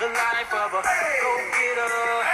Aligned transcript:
The 0.00 0.06
life 0.06 0.52
of 0.52 0.74
a 0.74 0.82
go 0.82 2.33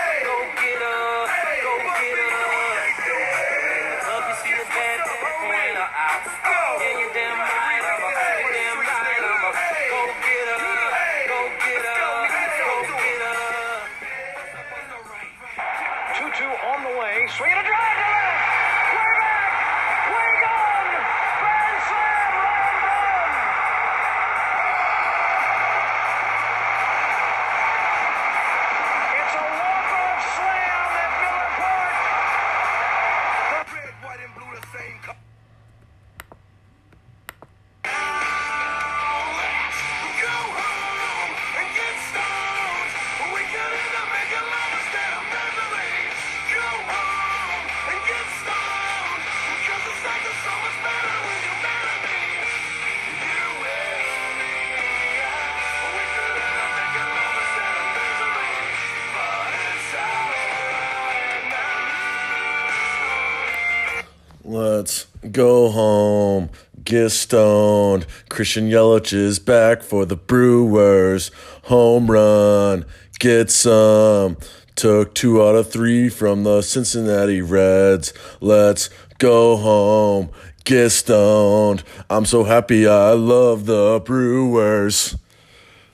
Let's 64.51 65.07
go 65.31 65.71
home, 65.71 66.51
get 66.83 67.11
stoned. 67.11 68.05
Christian 68.29 68.69
Yelich 68.69 69.13
is 69.13 69.39
back 69.39 69.81
for 69.81 70.05
the 70.05 70.17
Brewers. 70.17 71.31
Home 71.67 72.11
run, 72.11 72.85
get 73.21 73.53
some. 73.53 74.39
Took 74.75 75.15
two 75.15 75.41
out 75.41 75.55
of 75.55 75.71
three 75.71 76.09
from 76.09 76.43
the 76.43 76.63
Cincinnati 76.63 77.41
Reds. 77.41 78.13
Let's 78.41 78.91
go 79.19 79.57
home, 79.57 80.31
get 80.65 80.91
stoned. 80.91 81.85
I'm 82.11 82.25
so 82.25 82.43
happy 82.43 82.89
I 82.89 83.13
love 83.13 83.67
the 83.67 84.03
Brewers. 84.05 85.17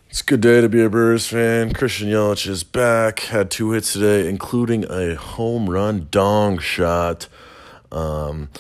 It's 0.09 0.23
a 0.23 0.25
good 0.25 0.41
day 0.41 0.63
to 0.63 0.69
be 0.71 0.83
a 0.83 0.89
Brewers 0.89 1.27
fan. 1.27 1.75
Christian 1.75 2.09
Yelich 2.09 2.49
is 2.49 2.65
back. 2.65 3.21
Had 3.21 3.51
two 3.51 3.73
hits 3.73 3.93
today, 3.93 4.27
including 4.27 4.87
a 4.91 5.15
home 5.15 5.69
run 5.69 6.09
dong 6.11 6.59
shot. 6.59 7.29
Um, 7.97 8.51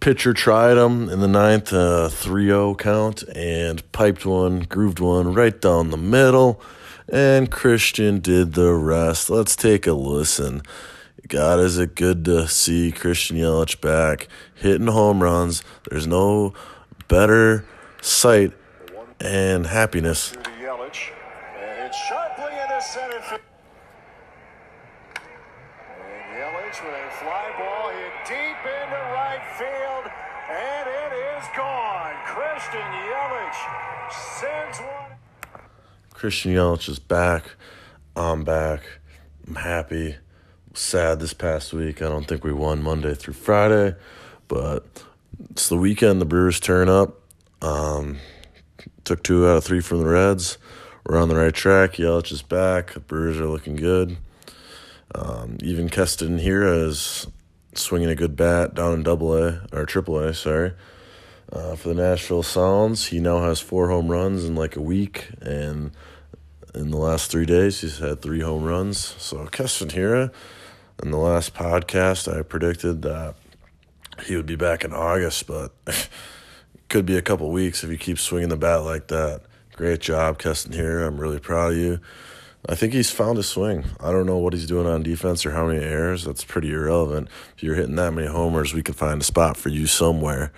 pitcher 0.00 0.34
tried 0.34 0.76
him 0.76 1.08
in 1.08 1.20
the 1.20 1.28
ninth, 1.28 1.72
uh, 1.72 2.08
3-0 2.10 2.78
count, 2.78 3.22
and 3.34 3.90
piped 3.92 4.26
one, 4.26 4.60
grooved 4.60 5.00
one 5.00 5.32
right 5.32 5.58
down 5.60 5.90
the 5.90 5.96
middle, 5.96 6.60
and 7.08 7.50
Christian 7.50 8.20
did 8.20 8.54
the 8.54 8.72
rest. 8.72 9.30
Let's 9.30 9.56
take 9.56 9.86
a 9.86 9.92
listen. 9.92 10.62
God, 11.28 11.60
is 11.60 11.78
it 11.78 11.94
good 11.94 12.24
to 12.24 12.48
see 12.48 12.92
Christian 12.92 13.36
Yelich 13.36 13.80
back 13.80 14.28
hitting 14.54 14.88
home 14.88 15.22
runs. 15.22 15.62
There's 15.88 16.06
no 16.06 16.54
better 17.08 17.64
sight 18.02 18.52
and 19.20 19.66
happiness 19.66 20.30
To 20.30 20.38
Yelich. 20.38 21.10
And 21.58 21.82
hit 21.82 21.94
sharply 21.94 22.52
into 22.52 22.80
center 22.82 23.20
field. 23.20 23.40
And 26.32 26.59
With 26.70 26.78
a 26.78 27.10
fly 27.10 27.52
ball 27.58 27.90
hit 27.90 28.12
deep 28.28 28.64
into 28.64 28.94
right 28.94 29.42
field. 29.58 30.12
And 30.48 30.88
it 30.88 31.12
is 31.16 31.44
gone. 31.56 32.14
Christian 32.24 32.80
Yelich 32.80 34.12
sends 34.38 34.78
one. 34.78 35.18
Christian 36.14 36.52
Yelich 36.52 36.88
is 36.88 37.00
back. 37.00 37.56
I'm 38.14 38.44
back. 38.44 38.82
I'm 39.48 39.56
happy. 39.56 40.14
Sad 40.72 41.18
this 41.18 41.34
past 41.34 41.72
week. 41.72 42.02
I 42.02 42.08
don't 42.08 42.28
think 42.28 42.44
we 42.44 42.52
won 42.52 42.84
Monday 42.84 43.16
through 43.16 43.34
Friday, 43.34 43.96
but 44.46 45.02
it's 45.50 45.68
the 45.68 45.76
weekend. 45.76 46.20
The 46.20 46.24
Brewers 46.24 46.60
turn 46.60 46.88
up. 46.88 47.20
Um, 47.60 48.18
took 49.02 49.24
two 49.24 49.44
out 49.44 49.56
of 49.56 49.64
three 49.64 49.80
from 49.80 49.98
the 49.98 50.08
Reds. 50.08 50.56
We're 51.04 51.20
on 51.20 51.28
the 51.28 51.36
right 51.36 51.52
track. 51.52 51.94
Yelich 51.94 52.30
is 52.30 52.42
back. 52.42 52.92
The 52.92 53.00
Brewers 53.00 53.40
are 53.40 53.48
looking 53.48 53.74
good. 53.74 54.18
Um, 55.14 55.58
even 55.62 55.88
Keston 55.88 56.38
Hiura 56.38 56.86
is 56.86 57.26
swinging 57.74 58.08
a 58.08 58.14
good 58.14 58.36
bat 58.36 58.74
down 58.74 58.94
in 58.94 59.02
Double 59.02 59.36
A 59.36 59.66
or 59.72 59.86
Triple 59.86 60.18
A. 60.18 60.34
Sorry. 60.34 60.72
Uh, 61.52 61.74
for 61.74 61.88
the 61.88 61.94
Nashville 61.94 62.44
Sounds, 62.44 63.06
he 63.06 63.18
now 63.18 63.40
has 63.42 63.58
four 63.58 63.88
home 63.88 64.08
runs 64.08 64.44
in 64.44 64.54
like 64.54 64.76
a 64.76 64.80
week, 64.80 65.30
and 65.40 65.90
in 66.74 66.92
the 66.92 66.96
last 66.96 67.30
three 67.30 67.46
days, 67.46 67.80
he's 67.80 67.98
had 67.98 68.22
three 68.22 68.40
home 68.40 68.62
runs. 68.62 68.98
So 69.18 69.44
Keston 69.46 69.88
Hiura, 69.88 70.32
in 71.02 71.10
the 71.10 71.18
last 71.18 71.54
podcast, 71.54 72.32
I 72.32 72.42
predicted 72.42 73.02
that 73.02 73.34
he 74.26 74.36
would 74.36 74.46
be 74.46 74.54
back 74.54 74.84
in 74.84 74.92
August, 74.92 75.48
but 75.48 75.72
could 76.88 77.06
be 77.06 77.16
a 77.16 77.22
couple 77.22 77.50
weeks 77.50 77.82
if 77.82 77.90
he 77.90 77.96
keeps 77.96 78.22
swinging 78.22 78.48
the 78.48 78.56
bat 78.56 78.84
like 78.84 79.08
that. 79.08 79.42
Great 79.72 80.00
job, 80.00 80.38
Keston 80.38 80.72
Hiura. 80.72 81.08
I'm 81.08 81.20
really 81.20 81.40
proud 81.40 81.72
of 81.72 81.78
you. 81.78 82.00
I 82.68 82.74
think 82.74 82.92
he's 82.92 83.10
found 83.10 83.38
a 83.38 83.42
swing. 83.42 83.84
I 84.00 84.12
don't 84.12 84.26
know 84.26 84.36
what 84.36 84.52
he's 84.52 84.66
doing 84.66 84.86
on 84.86 85.02
defense 85.02 85.46
or 85.46 85.52
how 85.52 85.66
many 85.66 85.82
errors. 85.82 86.24
That's 86.24 86.44
pretty 86.44 86.70
irrelevant. 86.70 87.28
If 87.56 87.62
you're 87.62 87.74
hitting 87.74 87.96
that 87.96 88.12
many 88.12 88.28
homers, 88.28 88.74
we 88.74 88.82
can 88.82 88.94
find 88.94 89.20
a 89.20 89.24
spot 89.24 89.56
for 89.56 89.70
you 89.70 89.86
somewhere. 89.86 90.52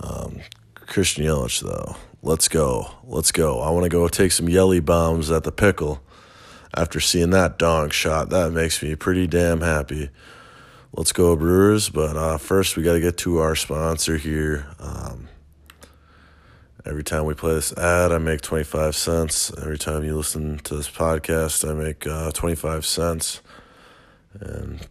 Um, 0.00 0.40
Christian 0.74 1.24
Yelich, 1.24 1.62
though, 1.62 1.96
let's 2.22 2.48
go. 2.48 2.92
Let's 3.04 3.32
go. 3.32 3.60
I 3.60 3.70
want 3.70 3.84
to 3.84 3.90
go 3.90 4.06
take 4.08 4.32
some 4.32 4.48
Yelly 4.48 4.80
bombs 4.80 5.30
at 5.30 5.44
the 5.44 5.52
pickle. 5.52 6.02
After 6.76 7.00
seeing 7.00 7.30
that 7.30 7.58
dong 7.58 7.88
shot, 7.90 8.28
that 8.28 8.52
makes 8.52 8.82
me 8.82 8.94
pretty 8.94 9.26
damn 9.26 9.62
happy. 9.62 10.10
Let's 10.92 11.12
go, 11.12 11.34
Brewers. 11.36 11.88
But 11.88 12.16
uh, 12.16 12.36
first, 12.38 12.76
we 12.76 12.82
got 12.82 12.92
to 12.92 13.00
get 13.00 13.16
to 13.18 13.38
our 13.38 13.56
sponsor 13.56 14.18
here. 14.18 14.66
Um, 14.78 15.28
every 16.86 17.04
time 17.04 17.24
we 17.24 17.34
play 17.34 17.54
this 17.54 17.72
ad, 17.76 18.12
I 18.12 18.18
make 18.18 18.40
25 18.40 18.94
cents. 18.94 19.52
Every 19.58 19.78
time 19.78 20.04
you 20.04 20.16
listen 20.16 20.58
to 20.58 20.76
this 20.76 20.90
podcast, 20.90 21.68
I 21.68 21.74
make 21.74 22.06
uh, 22.06 22.32
25 22.32 22.84
cents. 22.86 23.42
And 24.40 24.86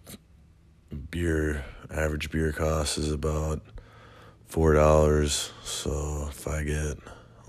beer, 1.09 1.63
average 1.91 2.31
beer 2.31 2.51
cost 2.51 2.97
is 2.97 3.11
about 3.11 3.61
four 4.47 4.73
dollars. 4.73 5.51
So 5.63 6.27
if 6.29 6.47
I 6.47 6.63
get 6.63 6.97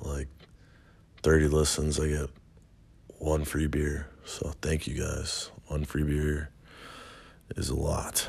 like 0.00 0.28
thirty 1.22 1.48
listens, 1.48 1.98
I 1.98 2.08
get 2.08 2.30
one 3.18 3.44
free 3.44 3.66
beer. 3.66 4.08
So 4.24 4.52
thank 4.60 4.86
you 4.86 5.00
guys. 5.00 5.50
One 5.66 5.84
free 5.84 6.04
beer 6.04 6.50
is 7.56 7.70
a 7.70 7.76
lot. 7.76 8.28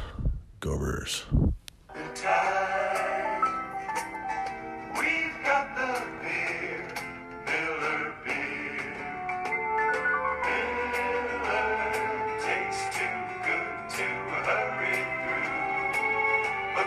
Go 0.59 0.77
Brewers. 0.77 1.25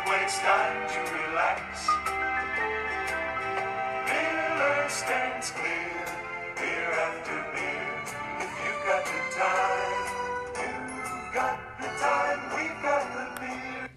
When 0.07 0.21
it's 0.23 0.39
time 0.39 0.89
to 0.89 1.01
relax, 1.13 1.89
Miller 4.07 4.89
stands 4.89 5.51
clear, 5.51 6.07
beer 6.57 6.91
after 7.07 7.39
beer. 7.55 8.03
If 8.41 8.53
you've 8.65 8.83
got 8.87 9.05
the 9.05 9.21
time, 9.39 10.07
you've 10.59 11.35
got 11.35 11.59
the 11.81 11.91
time, 12.01 12.41
we've 12.57 12.83
got 12.83 13.05
the 13.15 13.41
beer. 13.41 13.91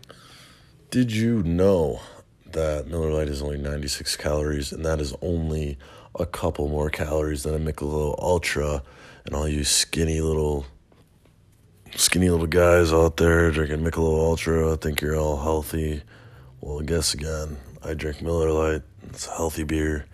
Did 0.91 1.11
you 1.11 1.43
know 1.43 2.01
that 2.51 2.87
Miller 2.87 3.11
Lite 3.11 3.29
is 3.29 3.41
only 3.41 3.57
96 3.57 4.15
calories, 4.17 4.71
and 4.71 4.85
that 4.85 5.01
is 5.01 5.15
only 5.21 5.77
a 6.17 6.25
couple 6.25 6.69
more 6.69 6.89
calories 6.89 7.43
than 7.43 7.55
a 7.55 7.59
Michelob 7.59 8.19
Ultra? 8.19 8.83
And 9.25 9.35
all 9.35 9.47
you 9.47 9.63
skinny 9.63 10.21
little, 10.21 10.67
skinny 11.95 12.29
little 12.29 12.47
guys 12.47 12.91
out 12.91 13.17
there 13.17 13.51
drinking 13.51 13.79
Michelob 13.79 14.19
Ultra, 14.19 14.73
I 14.73 14.75
think 14.75 15.01
you're 15.01 15.17
all 15.17 15.41
healthy. 15.41 16.03
Well, 16.61 16.79
guess 16.81 17.13
again, 17.13 17.57
I 17.83 17.93
drink 17.93 18.21
Miller 18.21 18.51
Lite. 18.51 18.83
It's 19.09 19.27
a 19.27 19.31
healthy 19.31 19.63
beer. 19.63 20.05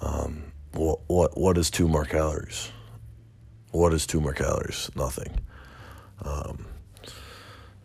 Um, 0.00 0.52
what 0.72 1.00
what 1.06 1.38
what 1.38 1.58
is 1.58 1.70
two 1.70 1.88
more 1.88 2.04
calories? 2.04 2.70
What 3.70 3.92
is 3.92 4.06
two 4.06 4.20
more 4.20 4.32
calories? 4.32 4.90
Nothing. 4.96 5.38
Um, 6.22 6.66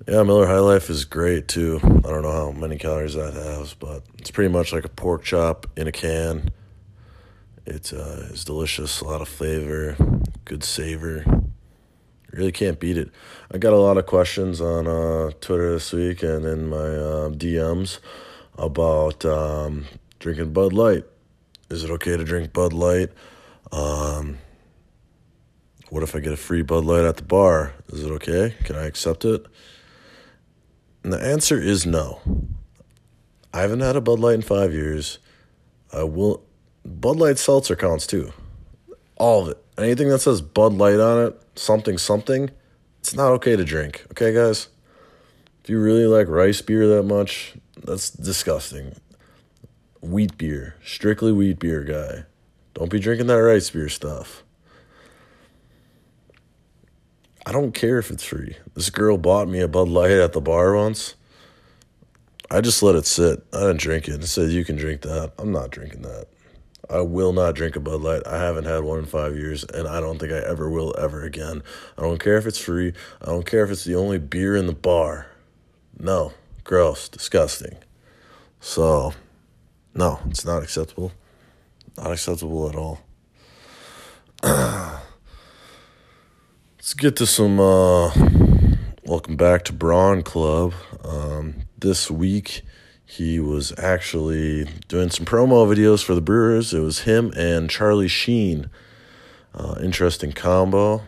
yeah, 0.08 0.24
Miller 0.24 0.48
High 0.48 0.60
Life 0.60 0.90
is 0.90 1.06
great 1.06 1.48
too. 1.48 1.80
I 1.84 2.10
don't 2.10 2.24
know 2.24 2.32
how 2.32 2.52
many 2.52 2.78
calories 2.78 3.16
that 3.16 3.34
has, 3.34 3.74
but 3.74 4.04
it's 4.18 4.32
pretty 4.32 4.52
much 4.52 4.72
like 4.72 4.86
a 4.86 4.90
pork 4.90 5.24
chop 5.24 5.68
in 5.75 5.88
a 5.88 5.92
can. 5.92 6.52
It 7.66 7.94
uh, 7.94 8.32
is 8.32 8.46
delicious, 8.46 9.02
a 9.02 9.06
lot 9.06 9.22
of 9.22 9.28
flavor, 9.28 9.96
good 10.46 10.64
savor. 10.64 11.25
Really 12.31 12.52
can't 12.52 12.80
beat 12.80 12.98
it. 12.98 13.10
I 13.52 13.58
got 13.58 13.74
a 13.74 13.78
lot 13.78 13.98
of 13.98 14.06
questions 14.06 14.62
on 14.62 14.88
uh, 14.88 15.31
Twitter 15.42 15.74
this 15.74 15.92
week 15.92 16.22
and 16.22 16.46
in 16.46 16.68
my 16.68 16.78
uh, 16.78 17.30
DMs 17.30 18.00
about 18.58 19.26
um, 19.26 19.86
drinking 20.20 20.54
Bud 20.54 20.74
Light. 20.74 21.06
Is 21.70 21.84
it 21.84 21.90
okay 21.92 22.18
to 22.18 22.24
drink 22.24 22.54
Bud 22.54 22.74
Light? 22.74 23.10
Um, 23.72 24.38
what 25.90 26.04
if 26.04 26.16
I 26.16 26.20
get 26.20 26.34
a 26.34 26.38
free 26.38 26.62
Bud 26.62 26.86
Light 26.86 27.04
at 27.04 27.18
the 27.18 27.24
bar? 27.24 27.74
Is 27.88 28.04
it 28.04 28.12
okay? 28.12 28.56
Can 28.64 28.75
I 28.75 28.86
accept 28.86 29.25
it? 29.25 29.46
And 31.04 31.12
the 31.12 31.20
answer 31.20 31.60
is 31.60 31.86
no. 31.86 32.22
I 33.54 33.62
haven't 33.62 33.80
had 33.80 33.96
a 33.96 34.02
Bud 34.02 34.20
Light 34.20 34.36
in 34.36 34.42
five 34.42 34.74
years. 34.74 35.18
I 35.92 36.04
will. 36.04 36.44
Bud 36.86 37.18
Light 37.18 37.40
seltzer 37.40 37.75
counts 37.75 38.06
too. 38.06 38.32
All 39.18 39.44
of 39.44 39.50
it. 39.50 39.58
Anything 39.78 40.10
that 40.10 40.20
says 40.20 40.42
Bud 40.42 40.74
Light 40.74 41.00
on 41.00 41.28
it, 41.28 41.42
something, 41.60 41.98
something, 41.98 42.50
it's 43.00 43.14
not 43.14 43.32
okay 43.34 43.56
to 43.56 43.64
drink. 43.64 44.06
Okay, 44.12 44.34
guys? 44.34 44.70
If 45.64 45.70
you 45.70 45.80
really 45.80 46.06
like 46.06 46.28
rice 46.28 46.62
beer 46.62 46.88
that 46.88 47.04
much, 47.04 47.54
that's 47.84 48.10
disgusting. 48.10 48.96
Wheat 50.02 50.38
beer, 50.38 50.76
strictly 50.84 51.32
wheat 51.32 51.60
beer 51.60 51.84
guy. 51.84 52.26
Don't 52.74 52.90
be 52.90 53.00
drinking 53.00 53.28
that 53.28 53.36
rice 53.36 53.70
beer 53.70 53.90
stuff. 53.90 54.44
I 57.46 57.52
don't 57.52 57.74
care 57.74 57.98
if 57.98 58.12
it's 58.12 58.24
free. 58.24 58.56
This 58.76 58.90
girl 58.90 59.18
bought 59.18 59.48
me 59.48 59.60
a 59.60 59.68
Bud 59.68 59.90
Light 59.90 60.12
at 60.12 60.34
the 60.34 60.42
bar 60.42 60.76
once. 60.76 61.16
I 62.52 62.62
just 62.62 62.82
let 62.82 62.96
it 62.96 63.06
sit. 63.06 63.46
I 63.54 63.60
didn't 63.60 63.80
drink 63.80 64.08
it. 64.08 64.24
It 64.24 64.28
said 64.28 64.52
you 64.52 64.66
can 64.66 64.76
drink 64.76 65.02
that. 65.02 65.34
I'm 65.38 65.52
not 65.52 65.72
drinking 65.72 66.02
that. 66.04 66.28
I 66.88 67.02
will 67.02 67.34
not 67.34 67.56
drink 67.56 67.76
a 67.76 67.80
Bud 67.80 68.02
Light. 68.02 68.26
I 68.26 68.38
haven't 68.38 68.66
had 68.66 68.84
one 68.84 69.00
in 69.00 69.06
five 69.06 69.36
years, 69.36 69.64
and 69.64 69.88
I 69.88 70.00
don't 70.00 70.20
think 70.20 70.31
I 70.31 70.40
ever 70.40 70.70
will 70.70 70.96
ever 70.98 71.24
again. 71.24 71.64
I 71.98 72.02
don't 72.02 72.20
care 72.20 72.38
if 72.38 72.46
it's 72.46 72.60
free. 72.60 72.94
I 73.22 73.26
don't 73.26 73.46
care 73.46 73.64
if 73.64 73.72
it's 73.72 73.84
the 73.84 73.96
only 73.96 74.18
beer 74.18 74.56
in 74.56 74.68
the 74.68 74.74
bar. 74.74 75.28
No, 75.98 76.34
gross, 76.64 77.10
disgusting. 77.10 77.78
So, 78.60 79.14
no, 79.94 80.20
it's 80.30 80.46
not 80.46 80.64
acceptable. 80.64 81.12
Not 81.98 82.12
acceptable 82.12 82.70
at 82.70 82.76
all. 82.76 83.02
Let's 84.44 85.04
get 86.96 87.16
to 87.18 87.25
some. 87.25 87.60
Uh, 87.60 88.12
welcome 89.04 89.36
back 89.36 89.66
to 89.66 89.74
Braun 89.74 90.24
Club. 90.24 90.74
Um, 91.04 91.64
this 91.78 92.10
week, 92.10 92.62
he 93.10 93.40
was 93.40 93.74
actually 93.80 94.66
doing 94.88 95.10
some 95.10 95.26
promo 95.26 95.66
videos 95.68 96.04
for 96.04 96.14
the 96.14 96.22
Brewers. 96.22 96.76
It 96.76 96.82
was 96.82 97.00
him 97.00 97.34
and 97.36 97.68
Charlie 97.68 98.08
Sheen. 98.08 98.70
Uh, 99.52 99.80
interesting 99.82 100.32
combo. 100.32 101.02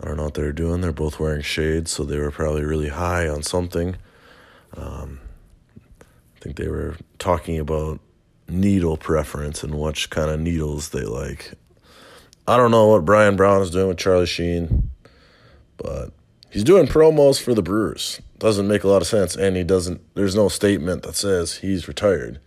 I 0.00 0.04
don't 0.04 0.16
know 0.16 0.24
what 0.24 0.34
they're 0.34 0.52
doing. 0.52 0.80
They're 0.80 0.90
both 0.90 1.20
wearing 1.20 1.42
shades, 1.42 1.92
so 1.92 2.02
they 2.02 2.18
were 2.18 2.32
probably 2.32 2.64
really 2.64 2.88
high 2.88 3.28
on 3.28 3.44
something. 3.44 3.98
Um, 4.76 5.20
I 6.00 6.40
think 6.40 6.56
they 6.56 6.66
were 6.66 6.96
talking 7.20 7.60
about 7.60 8.00
needle 8.48 8.96
preference 8.96 9.62
and 9.62 9.78
which 9.78 10.10
kind 10.10 10.28
of 10.28 10.40
needles 10.40 10.88
they 10.88 11.04
like. 11.04 11.52
I 12.48 12.56
don't 12.56 12.72
know 12.72 12.88
what 12.88 13.08
Ryan 13.08 13.36
Braun 13.36 13.62
is 13.62 13.70
doing 13.70 13.86
with 13.86 13.98
Charlie 13.98 14.26
Sheen, 14.26 14.90
but 15.76 16.10
he's 16.56 16.64
doing 16.64 16.86
promos 16.86 17.38
for 17.38 17.52
the 17.52 17.60
Brewers. 17.60 18.22
Doesn't 18.38 18.66
make 18.66 18.82
a 18.82 18.88
lot 18.88 19.02
of 19.02 19.08
sense, 19.08 19.36
and 19.36 19.58
he 19.58 19.62
doesn't. 19.62 20.00
There's 20.14 20.34
no 20.34 20.48
statement 20.48 21.02
that 21.02 21.14
says 21.14 21.58
he's 21.58 21.86
retired. 21.86 22.40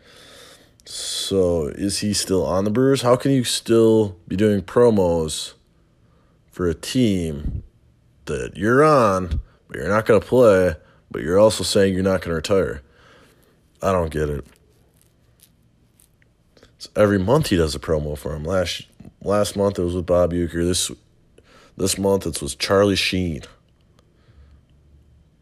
So 0.83 1.67
is 1.67 1.99
he 1.99 2.13
still 2.13 2.43
on 2.43 2.63
the 2.63 2.71
Brewers? 2.71 3.03
How 3.03 3.15
can 3.15 3.31
you 3.31 3.43
still 3.43 4.17
be 4.27 4.35
doing 4.35 4.63
promos 4.63 5.53
for 6.51 6.67
a 6.67 6.73
team 6.73 7.61
that 8.25 8.57
you're 8.57 8.83
on, 8.83 9.41
but 9.67 9.77
you're 9.77 9.87
not 9.87 10.07
going 10.07 10.19
to 10.19 10.25
play, 10.25 10.73
but 11.11 11.21
you're 11.21 11.37
also 11.37 11.63
saying 11.63 11.93
you're 11.93 12.01
not 12.01 12.21
going 12.21 12.29
to 12.29 12.35
retire? 12.35 12.81
I 13.79 13.91
don't 13.91 14.09
get 14.09 14.27
it. 14.27 14.47
So 16.79 16.89
every 16.95 17.19
month 17.19 17.49
he 17.49 17.57
does 17.57 17.75
a 17.75 17.79
promo 17.79 18.17
for 18.17 18.35
him. 18.35 18.43
Last 18.43 18.87
last 19.21 19.55
month 19.55 19.77
it 19.77 19.83
was 19.83 19.93
with 19.93 20.07
Bob 20.07 20.31
Uecker. 20.31 20.65
This 20.65 20.89
this 21.77 21.99
month 21.99 22.25
it 22.25 22.41
was 22.41 22.55
Charlie 22.55 22.95
Sheen. 22.95 23.43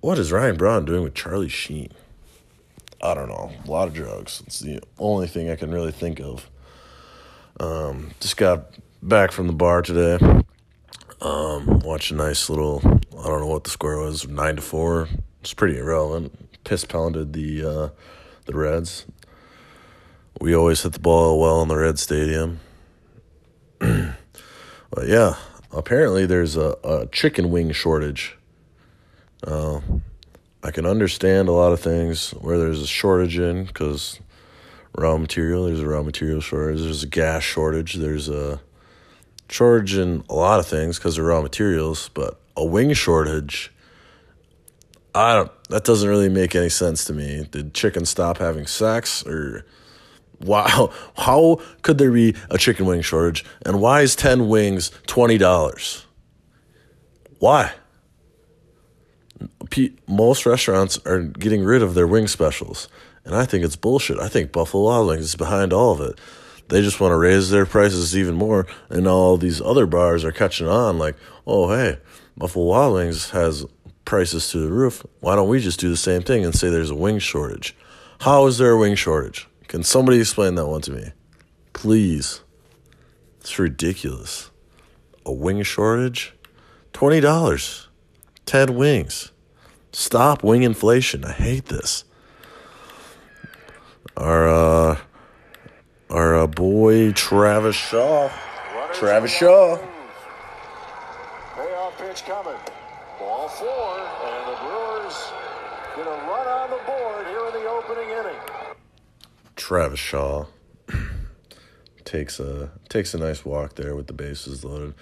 What 0.07 0.19
is 0.19 0.31
Ryan 0.31 0.55
Braun 0.55 0.85
doing 0.85 1.03
with 1.03 1.15
Charlie 1.15 1.49
Sheen? 1.49 1.91
I 3.01 3.13
don't 3.13 3.27
know. 3.27 3.51
A 3.65 3.69
lot 3.69 3.89
of 3.89 3.93
drugs. 3.93 4.41
It's 4.47 4.61
the 4.61 4.81
only 4.97 5.27
thing 5.27 5.49
I 5.49 5.57
can 5.57 5.69
really 5.69 5.91
think 5.91 6.21
of. 6.21 6.49
Um, 7.59 8.11
just 8.21 8.37
got 8.37 8.73
back 9.03 9.33
from 9.33 9.47
the 9.47 9.53
bar 9.53 9.81
today. 9.81 10.17
Um, 11.19 11.79
watched 11.79 12.11
a 12.11 12.15
nice 12.15 12.49
little. 12.49 12.81
I 12.85 13.27
don't 13.27 13.41
know 13.41 13.47
what 13.47 13.65
the 13.65 13.69
score 13.69 13.99
was. 13.99 14.25
Nine 14.25 14.55
to 14.55 14.61
four. 14.61 15.09
It's 15.41 15.53
pretty 15.53 15.77
irrelevant. 15.77 16.63
Piss 16.63 16.85
pounded 16.85 17.33
the 17.33 17.65
uh, 17.65 17.89
the 18.45 18.53
Reds. 18.53 19.07
We 20.39 20.55
always 20.55 20.83
hit 20.83 20.93
the 20.93 20.99
ball 20.99 21.37
well 21.37 21.61
in 21.63 21.67
the 21.67 21.75
Red 21.75 21.99
Stadium. 21.99 22.61
but 23.79 25.05
yeah, 25.05 25.35
apparently 25.73 26.25
there's 26.25 26.55
a, 26.55 26.77
a 26.85 27.07
chicken 27.07 27.51
wing 27.51 27.73
shortage. 27.73 28.36
Uh, 29.45 29.81
I 30.63 30.71
can 30.71 30.85
understand 30.85 31.47
a 31.47 31.51
lot 31.51 31.71
of 31.71 31.79
things 31.79 32.31
where 32.31 32.57
there's 32.57 32.81
a 32.81 32.87
shortage 32.87 33.37
in 33.37 33.65
because 33.65 34.19
raw 34.97 35.17
material. 35.17 35.65
There's 35.65 35.79
a 35.79 35.87
raw 35.87 36.03
material 36.03 36.41
shortage. 36.41 36.81
There's 36.81 37.03
a 37.03 37.07
gas 37.07 37.43
shortage. 37.43 37.95
There's 37.95 38.27
a 38.27 38.59
shortage 39.49 39.95
in 39.95 40.23
a 40.29 40.33
lot 40.33 40.59
of 40.59 40.67
things 40.67 40.97
because 40.97 41.17
of 41.17 41.25
raw 41.25 41.41
materials. 41.41 42.09
But 42.13 42.39
a 42.55 42.65
wing 42.65 42.93
shortage, 42.93 43.71
I 45.13 45.35
don't. 45.35 45.51
That 45.69 45.83
doesn't 45.83 46.09
really 46.09 46.29
make 46.29 46.55
any 46.55 46.69
sense 46.69 47.05
to 47.05 47.13
me. 47.13 47.47
Did 47.49 47.73
chicken 47.73 48.05
stop 48.05 48.37
having 48.37 48.67
sex 48.67 49.25
or? 49.25 49.65
Wow, 50.39 50.91
how 51.17 51.61
could 51.81 51.97
there 51.97 52.11
be 52.11 52.35
a 52.51 52.57
chicken 52.57 52.85
wing 52.85 53.01
shortage? 53.01 53.43
And 53.65 53.81
why 53.81 54.01
is 54.01 54.15
10 54.15 54.47
wings 54.47 54.91
$20? 55.07 56.05
Why? 57.39 57.71
Most 60.07 60.45
restaurants 60.45 60.99
are 61.05 61.21
getting 61.21 61.63
rid 61.63 61.83
of 61.83 61.93
their 61.93 62.07
wing 62.07 62.27
specials. 62.27 62.87
And 63.25 63.35
I 63.35 63.45
think 63.45 63.63
it's 63.63 63.75
bullshit. 63.75 64.19
I 64.19 64.29
think 64.29 64.51
Buffalo 64.51 64.85
Wild 64.85 65.07
Wings 65.07 65.25
is 65.25 65.35
behind 65.35 65.73
all 65.73 65.91
of 65.91 66.01
it. 66.01 66.19
They 66.69 66.81
just 66.81 66.99
want 66.99 67.11
to 67.11 67.17
raise 67.17 67.49
their 67.49 67.65
prices 67.65 68.17
even 68.17 68.35
more. 68.35 68.65
And 68.89 69.07
all 69.07 69.37
these 69.37 69.61
other 69.61 69.85
bars 69.85 70.23
are 70.25 70.31
catching 70.31 70.67
on 70.67 70.97
like, 70.97 71.15
oh, 71.45 71.69
hey, 71.69 71.99
Buffalo 72.37 72.65
Wild 72.65 72.93
Wings 72.95 73.31
has 73.31 73.65
prices 74.05 74.49
to 74.51 74.59
the 74.59 74.71
roof. 74.71 75.05
Why 75.19 75.35
don't 75.35 75.49
we 75.49 75.59
just 75.59 75.79
do 75.79 75.89
the 75.89 75.97
same 75.97 76.21
thing 76.21 76.45
and 76.45 76.55
say 76.55 76.69
there's 76.69 76.89
a 76.89 76.95
wing 76.95 77.19
shortage? 77.19 77.75
How 78.21 78.47
is 78.47 78.57
there 78.57 78.71
a 78.71 78.77
wing 78.77 78.95
shortage? 78.95 79.47
Can 79.67 79.83
somebody 79.83 80.19
explain 80.19 80.55
that 80.55 80.67
one 80.67 80.81
to 80.81 80.91
me? 80.91 81.11
Please. 81.73 82.41
It's 83.41 83.59
ridiculous. 83.59 84.49
A 85.25 85.31
wing 85.31 85.61
shortage? 85.63 86.33
$20. 86.93 87.87
10 88.45 88.75
wings. 88.75 89.31
Stop 89.97 90.43
wing 90.43 90.61
inflation. 90.61 91.25
I 91.25 91.31
hate 91.31 91.65
this. 91.65 92.03
Our 94.15 94.47
uh 94.47 94.99
our 96.11 96.35
uh, 96.35 96.45
boy 96.45 97.13
Travis 97.13 97.75
Shaw. 97.75 98.29
Travis 98.93 99.31
Shaw. 99.31 99.79
Payoff 101.55 101.97
pitch 101.97 102.23
coming. 102.25 102.59
Ball 103.17 103.47
four, 103.49 103.97
and 103.97 104.47
the 104.47 104.57
Brewers 104.61 105.31
gonna 105.95 106.11
run 106.29 106.47
on 106.47 106.69
the 106.69 106.83
board 106.85 107.25
here 107.25 107.47
in 107.47 107.63
the 107.63 107.67
opening 107.67 108.09
inning. 108.11 108.39
Travis 109.55 109.99
Shaw 109.99 110.45
takes 112.05 112.39
a 112.39 112.69
takes 112.87 113.15
a 113.15 113.17
nice 113.17 113.43
walk 113.43 113.73
there 113.73 113.95
with 113.95 114.05
the 114.05 114.13
bases 114.13 114.63
loaded. 114.63 114.93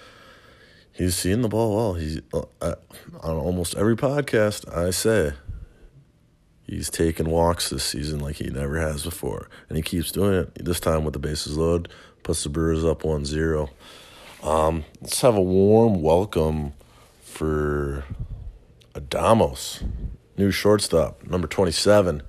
He's 0.96 1.14
seeing 1.14 1.42
the 1.42 1.48
ball 1.48 1.76
well. 1.76 1.94
He's 1.94 2.20
uh, 2.32 2.74
on 3.20 3.36
almost 3.36 3.74
every 3.76 3.96
podcast 3.96 4.74
I 4.74 4.90
say 4.90 5.34
he's 6.64 6.88
taken 6.88 7.30
walks 7.30 7.68
this 7.68 7.84
season 7.84 8.18
like 8.18 8.36
he 8.36 8.48
never 8.48 8.80
has 8.80 9.04
before, 9.04 9.48
and 9.68 9.76
he 9.76 9.82
keeps 9.82 10.10
doing 10.10 10.34
it. 10.34 10.64
This 10.64 10.80
time 10.80 11.04
with 11.04 11.12
the 11.12 11.18
bases 11.18 11.56
loaded, 11.56 11.92
puts 12.22 12.42
the 12.42 12.48
Brewers 12.48 12.84
up 12.84 13.02
1-0. 13.02 13.68
Um, 14.42 14.84
let's 15.00 15.20
have 15.20 15.36
a 15.36 15.42
warm 15.42 16.02
welcome 16.02 16.72
for 17.22 18.04
Adames, 18.94 19.86
new 20.38 20.50
shortstop, 20.50 21.24
number 21.24 21.46
twenty 21.46 21.72
seven 21.72 22.22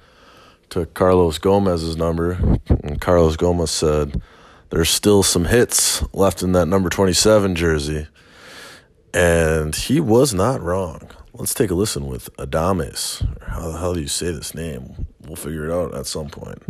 took 0.69 0.93
Carlos 0.93 1.37
Gomez's 1.37 1.95
number, 1.95 2.59
and 2.69 2.99
Carlos 2.99 3.35
Gomez 3.35 3.71
said, 3.71 4.21
There's 4.69 4.89
still 4.89 5.23
some 5.23 5.45
hits 5.45 6.03
left 6.13 6.43
in 6.43 6.51
that 6.53 6.65
number 6.65 6.89
27 6.89 7.55
jersey. 7.55 8.07
And 9.17 9.73
he 9.75 9.99
was 9.99 10.31
not 10.31 10.61
wrong. 10.61 11.09
Let's 11.33 11.55
take 11.55 11.71
a 11.71 11.73
listen 11.73 12.05
with 12.05 12.29
Adames. 12.37 13.25
How 13.41 13.71
the 13.71 13.79
hell 13.79 13.95
do 13.95 13.99
you 13.99 14.07
say 14.07 14.29
this 14.29 14.53
name? 14.53 15.07
We'll 15.25 15.35
figure 15.35 15.65
it 15.65 15.71
out 15.73 15.95
at 15.95 16.05
some 16.05 16.29
point. 16.29 16.61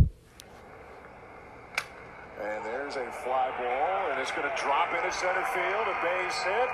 And 2.39 2.63
there's 2.63 2.95
a 2.95 3.11
fly 3.11 3.51
ball, 3.59 4.11
and 4.11 4.21
it's 4.21 4.31
going 4.31 4.49
to 4.49 4.55
drop 4.55 4.93
in 4.93 5.03
to 5.03 5.11
center 5.11 5.43
field, 5.51 5.87
a 5.91 5.97
base 6.01 6.41
hit. 6.43 6.69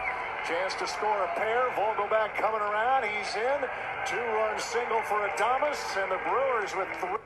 Chance 0.48 0.76
to 0.76 0.86
score 0.86 1.24
a 1.24 1.28
pair. 1.34 1.68
Vogelbach 1.72 2.36
coming 2.36 2.62
around. 2.62 3.06
He's 3.06 3.36
in. 3.36 3.68
Two-run 4.06 4.60
single 4.60 5.02
for 5.02 5.28
Adames, 5.28 5.98
and 5.98 6.12
the 6.12 6.20
Brewers 6.30 6.76
with 6.76 6.88
three. 7.00 7.18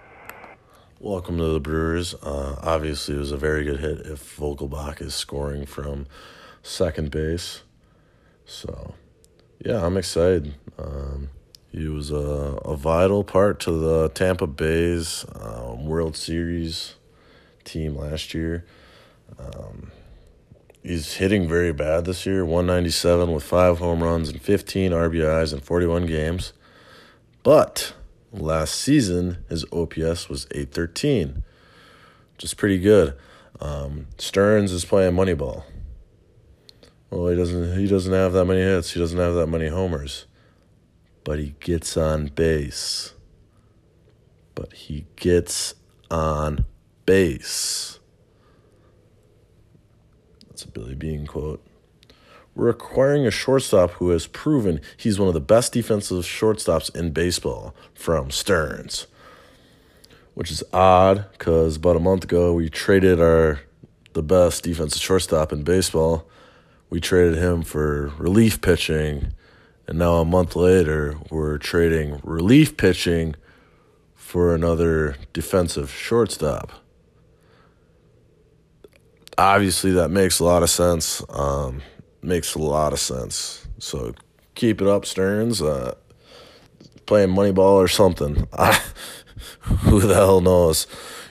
Welcome 1.02 1.38
to 1.40 1.48
the 1.52 1.60
Brewers. 1.60 2.14
Uh, 2.14 2.58
obviously, 2.64 3.16
it 3.16 3.20
was 3.20 3.34
a 3.34 3.38
very 3.38 3.66
good 3.66 3.82
hit 3.82 4.06
if 4.06 4.38
Vogelbach 4.38 5.02
is 5.02 5.14
scoring 5.14 5.66
from 5.66 6.08
second 6.64 7.12
base. 7.12 7.64
So, 8.48 8.96
yeah, 9.64 9.86
I'm 9.86 9.98
excited. 9.98 10.56
Um, 10.80 11.30
he 11.70 11.90
was 11.90 12.12
a, 12.12 12.16
a 12.16 12.78
vital 12.78 13.26
part 13.26 13.60
to 13.62 13.72
the 13.72 14.10
Tampa 14.10 14.48
Bay's 14.48 15.26
um, 15.36 15.86
World 15.86 16.16
Series 16.16 16.96
team 17.66 17.98
last 17.98 18.34
year. 18.34 18.66
Um, 19.38 19.92
he's 20.82 21.16
hitting 21.16 21.50
very 21.50 21.74
bad 21.74 22.06
this 22.06 22.26
year 22.26 22.46
197 22.46 23.34
with 23.34 23.44
five 23.44 23.80
home 23.80 24.02
runs 24.02 24.30
and 24.30 24.42
15 24.42 24.92
RBIs 24.92 25.54
in 25.54 25.60
41 25.60 26.06
games. 26.06 26.54
But 27.44 27.94
last 28.32 28.76
season, 28.76 29.44
his 29.50 29.66
OPS 29.74 30.30
was 30.30 30.48
813, 30.52 31.44
which 32.34 32.44
is 32.46 32.54
pretty 32.54 32.80
good. 32.80 33.14
Um, 33.60 34.08
Stearns 34.18 34.72
is 34.72 34.86
playing 34.86 35.16
Moneyball. 35.16 35.64
Well, 37.10 37.28
he 37.28 37.36
doesn't. 37.36 37.78
He 37.78 37.88
doesn't 37.88 38.14
have 38.14 38.34
that 38.34 38.46
many 38.46 38.62
hits. 38.62 38.92
He 38.92 39.00
doesn't 39.00 39.18
have 39.18 39.36
that 39.36 39.48
many 39.48 39.68
homers, 39.68 40.26
but 41.24 41.40
he 41.40 41.56
gets 41.60 41.96
on 41.96 42.28
base. 42.28 43.14
But 44.56 44.74
he 44.74 45.06
gets 45.16 45.76
on 46.12 46.66
base. 47.06 48.00
That's 50.48 50.64
a 50.64 50.68
Billy 50.68 50.96
Beane 50.96 51.28
quote. 51.28 51.64
We're 52.56 52.70
acquiring 52.70 53.28
a 53.28 53.32
shortstop 53.32 53.92
who 53.92 54.10
has 54.10 54.26
proven 54.26 54.82
he's 54.98 55.20
one 55.20 55.28
of 55.28 55.36
the 55.36 55.40
best 55.40 55.74
defensive 55.74 56.24
shortstops 56.24 56.94
in 56.96 57.12
baseball 57.12 57.76
from 57.94 58.32
Stearns. 58.32 59.06
Which 60.34 60.50
is 60.50 60.64
odd 60.74 61.26
because 61.34 61.76
about 61.76 61.96
a 61.96 62.00
month 62.00 62.24
ago 62.24 62.54
we 62.54 62.70
traded 62.70 63.22
our 63.22 63.60
the 64.14 64.24
best 64.24 64.64
defensive 64.64 65.00
shortstop 65.00 65.54
in 65.54 65.62
baseball. 65.62 66.28
We 66.90 67.00
traded 67.00 67.38
him 67.38 67.64
for 67.64 68.14
relief 68.18 68.62
pitching, 68.62 69.34
and 69.88 70.00
now 70.00 70.16
a 70.16 70.26
month 70.26 70.56
later 70.56 71.18
we're 71.30 71.58
trading 71.58 72.20
relief 72.24 72.78
pitching 72.78 73.36
for 74.16 74.54
another 74.56 75.16
defensive 75.34 75.92
shortstop 75.92 76.72
obviously 79.38 79.92
that 79.92 80.10
makes 80.10 80.40
a 80.40 80.44
lot 80.44 80.64
of 80.64 80.70
sense. 80.70 81.24
Um, 81.30 81.82
makes 82.22 82.56
a 82.56 82.60
lot 82.60 82.94
of 82.94 83.00
sense. 83.00 83.68
So 83.80 84.14
keep 84.56 84.82
it 84.82 84.88
up, 84.88 85.06
Stearns. 85.06 85.62
Uh, 85.62 85.96
playing 87.06 87.30
Moneyball 87.30 87.76
or 87.76 87.88
something. 87.88 88.48
who 89.62 90.00
the 90.02 90.16
hell 90.16 90.42
knows? 90.42 90.88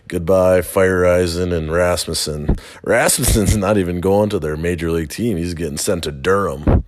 Goodbye, 0.08 0.60
Feyereisen 0.60 1.52
and 1.52 1.72
Rasmussen. 1.72 2.56
Rasmussen's 2.84 3.56
not 3.56 3.76
even 3.76 4.00
going 4.00 4.28
to 4.30 4.38
their 4.38 4.56
major 4.56 4.92
league 4.92 5.08
team. 5.08 5.36
He's 5.36 5.54
getting 5.54 5.78
sent 5.78 6.04
to 6.04 6.12
Durham. 6.12 6.84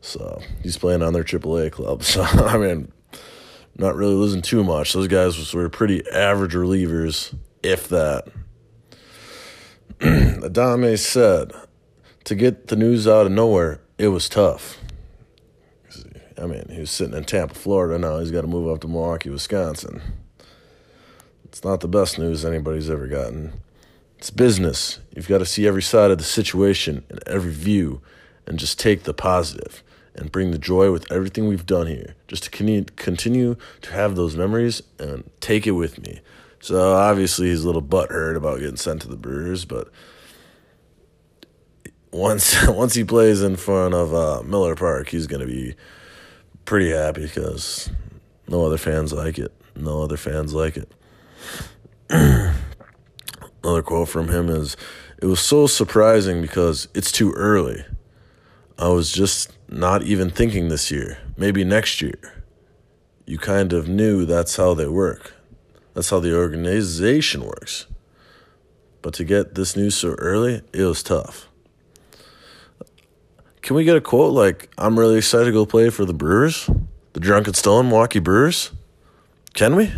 So 0.00 0.40
he's 0.62 0.78
playing 0.78 1.02
on 1.02 1.12
their 1.12 1.24
AAA 1.24 1.72
club. 1.72 2.02
So, 2.10 2.22
I 2.22 2.56
mean, 2.56 2.90
not 3.76 3.94
really 3.94 4.14
losing 4.14 4.42
too 4.42 4.64
much. 4.64 4.94
Those 4.94 5.08
guys 5.08 5.52
were 5.52 5.68
pretty 5.68 6.08
average 6.10 6.54
relievers, 6.54 7.34
if 7.62 7.88
that. 7.88 8.26
Adame 10.00 10.98
said, 10.98 11.52
to 12.24 12.34
get 12.34 12.68
the 12.68 12.76
news 12.76 13.06
out 13.06 13.26
of 13.26 13.32
nowhere, 13.32 13.80
it 13.98 14.08
was 14.08 14.28
tough. 14.28 14.78
I 16.40 16.46
mean, 16.46 16.64
he 16.70 16.80
was 16.80 16.90
sitting 16.90 17.14
in 17.14 17.24
Tampa, 17.24 17.54
Florida. 17.54 17.98
Now 17.98 18.18
he's 18.18 18.30
got 18.30 18.42
to 18.42 18.46
move 18.46 18.70
up 18.70 18.80
to 18.80 18.88
Milwaukee, 18.88 19.28
Wisconsin. 19.28 20.00
It's 21.50 21.64
not 21.64 21.80
the 21.80 21.88
best 21.88 22.16
news 22.16 22.44
anybody's 22.44 22.88
ever 22.88 23.08
gotten. 23.08 23.54
It's 24.18 24.30
business. 24.30 25.00
You've 25.16 25.26
got 25.26 25.38
to 25.38 25.44
see 25.44 25.66
every 25.66 25.82
side 25.82 26.12
of 26.12 26.18
the 26.18 26.24
situation 26.24 27.04
and 27.10 27.20
every 27.26 27.50
view 27.50 28.00
and 28.46 28.56
just 28.56 28.78
take 28.78 29.02
the 29.02 29.12
positive 29.12 29.82
and 30.14 30.30
bring 30.30 30.52
the 30.52 30.58
joy 30.58 30.92
with 30.92 31.10
everything 31.10 31.48
we've 31.48 31.66
done 31.66 31.88
here. 31.88 32.14
Just 32.28 32.44
to 32.44 32.50
continue 32.50 33.56
to 33.82 33.92
have 33.92 34.14
those 34.14 34.36
memories 34.36 34.80
and 35.00 35.28
take 35.40 35.66
it 35.66 35.72
with 35.72 36.00
me. 36.00 36.20
So 36.60 36.92
obviously 36.92 37.48
he's 37.48 37.64
a 37.64 37.66
little 37.66 37.82
butthurt 37.82 38.36
about 38.36 38.60
getting 38.60 38.76
sent 38.76 39.02
to 39.02 39.08
the 39.08 39.16
Brewers, 39.16 39.64
but 39.64 39.90
once 42.12 42.64
once 42.68 42.94
he 42.94 43.02
plays 43.02 43.42
in 43.42 43.56
front 43.56 43.94
of 43.94 44.14
uh, 44.14 44.42
Miller 44.44 44.76
Park, 44.76 45.08
he's 45.08 45.26
gonna 45.26 45.46
be 45.46 45.74
pretty 46.64 46.90
happy 46.90 47.22
because 47.22 47.90
no 48.46 48.64
other 48.64 48.78
fans 48.78 49.12
like 49.12 49.36
it. 49.36 49.52
No 49.74 50.00
other 50.04 50.16
fans 50.16 50.54
like 50.54 50.76
it. 50.76 50.92
Another 52.10 53.82
quote 53.82 54.08
from 54.08 54.28
him 54.28 54.48
is, 54.48 54.76
"It 55.20 55.26
was 55.26 55.40
so 55.40 55.66
surprising 55.66 56.42
because 56.42 56.88
it's 56.94 57.12
too 57.12 57.32
early. 57.32 57.84
I 58.78 58.88
was 58.88 59.12
just 59.12 59.52
not 59.68 60.02
even 60.02 60.30
thinking 60.30 60.68
this 60.68 60.90
year. 60.90 61.18
Maybe 61.36 61.64
next 61.64 62.00
year. 62.00 62.44
You 63.26 63.38
kind 63.38 63.72
of 63.72 63.88
knew 63.88 64.24
that's 64.24 64.56
how 64.56 64.74
they 64.74 64.88
work." 64.88 65.34
That's 65.94 66.10
how 66.10 66.20
the 66.20 66.36
organization 66.36 67.44
works. 67.44 67.86
But 69.02 69.14
to 69.14 69.24
get 69.24 69.54
this 69.54 69.76
news 69.76 69.96
so 69.96 70.10
early, 70.18 70.62
it 70.72 70.84
was 70.84 71.02
tough. 71.02 71.48
Can 73.62 73.76
we 73.76 73.84
get 73.84 73.96
a 73.96 74.00
quote 74.00 74.32
like, 74.32 74.70
I'm 74.78 74.98
really 74.98 75.18
excited 75.18 75.46
to 75.46 75.52
go 75.52 75.66
play 75.66 75.90
for 75.90 76.04
the 76.04 76.14
Brewers? 76.14 76.70
The 77.12 77.20
Drunken 77.20 77.54
Stone 77.54 77.88
Milwaukee 77.88 78.18
Brewers? 78.18 78.70
Can 79.54 79.74
we? 79.74 79.92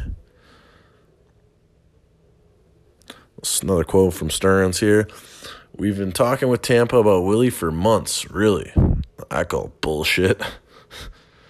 That's 3.43 3.61
another 3.61 3.83
quote 3.83 4.15
from 4.15 4.31
Stearns 4.31 4.79
here. 4.79 5.09
We've 5.77 5.99
been 5.99 6.13
talking 6.13 6.49
with 6.49 6.63
Tampa 6.63 6.99
about 6.99 7.25
Willy 7.25 7.51
for 7.51 7.73
months, 7.73 8.31
really. 8.31 8.73
I 9.33 9.43
call 9.43 9.73
bullshit. 9.81 10.41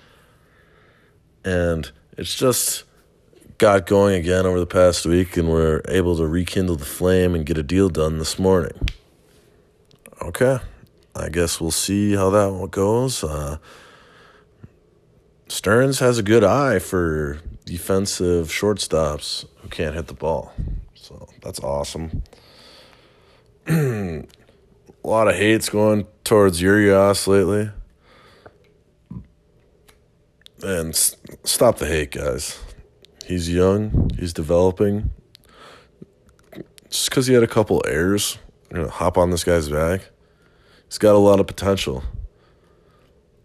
and 1.44 1.92
it's 2.16 2.34
just 2.34 2.84
got 3.58 3.84
going 3.84 4.14
again 4.14 4.46
over 4.46 4.58
the 4.58 4.66
past 4.66 5.04
week 5.04 5.37
and 5.37 5.50
we're 5.50 5.82
able 5.87 6.16
to 6.16 6.26
rekindle 6.26 6.76
the 6.76 6.87
flame 6.87 7.34
and 7.34 7.44
get 7.44 7.58
a 7.58 7.62
deal 7.62 7.90
done 7.90 8.18
this 8.18 8.38
morning. 8.38 8.88
Okay. 10.22 10.61
I 11.14 11.28
guess 11.28 11.61
we'll 11.61 11.70
see 11.70 12.14
how 12.14 12.30
that 12.30 12.70
goes. 12.70 13.22
Uh, 13.22 13.58
Stearns 15.46 15.99
has 15.99 16.16
a 16.16 16.22
good 16.22 16.42
eye 16.42 16.78
for 16.78 17.40
defensive 17.66 18.49
shortstops 18.49 19.44
who 19.61 19.68
can't 19.68 19.94
hit 19.94 20.06
the 20.06 20.14
ball. 20.14 20.54
So 21.02 21.26
that's 21.42 21.59
awesome. 21.59 22.23
a 23.66 24.23
lot 25.02 25.26
of 25.26 25.35
hate's 25.35 25.68
going 25.68 26.06
towards 26.23 26.62
Urias 26.62 27.26
lately. 27.26 27.71
And 30.62 30.94
stop 30.94 31.78
the 31.78 31.88
hate, 31.88 32.12
guys. 32.12 32.61
He's 33.26 33.52
young. 33.52 34.11
He's 34.16 34.32
developing. 34.32 35.11
Just 36.88 37.11
because 37.11 37.26
he 37.26 37.35
had 37.35 37.42
a 37.42 37.49
couple 37.49 37.82
errors, 37.85 38.38
you 38.71 38.82
know, 38.82 38.88
hop 38.88 39.18
on 39.18 39.30
this 39.30 39.42
guy's 39.42 39.68
back. 39.68 40.09
He's 40.85 40.99
got 40.99 41.16
a 41.16 41.18
lot 41.18 41.40
of 41.40 41.49
potential. 41.49 42.04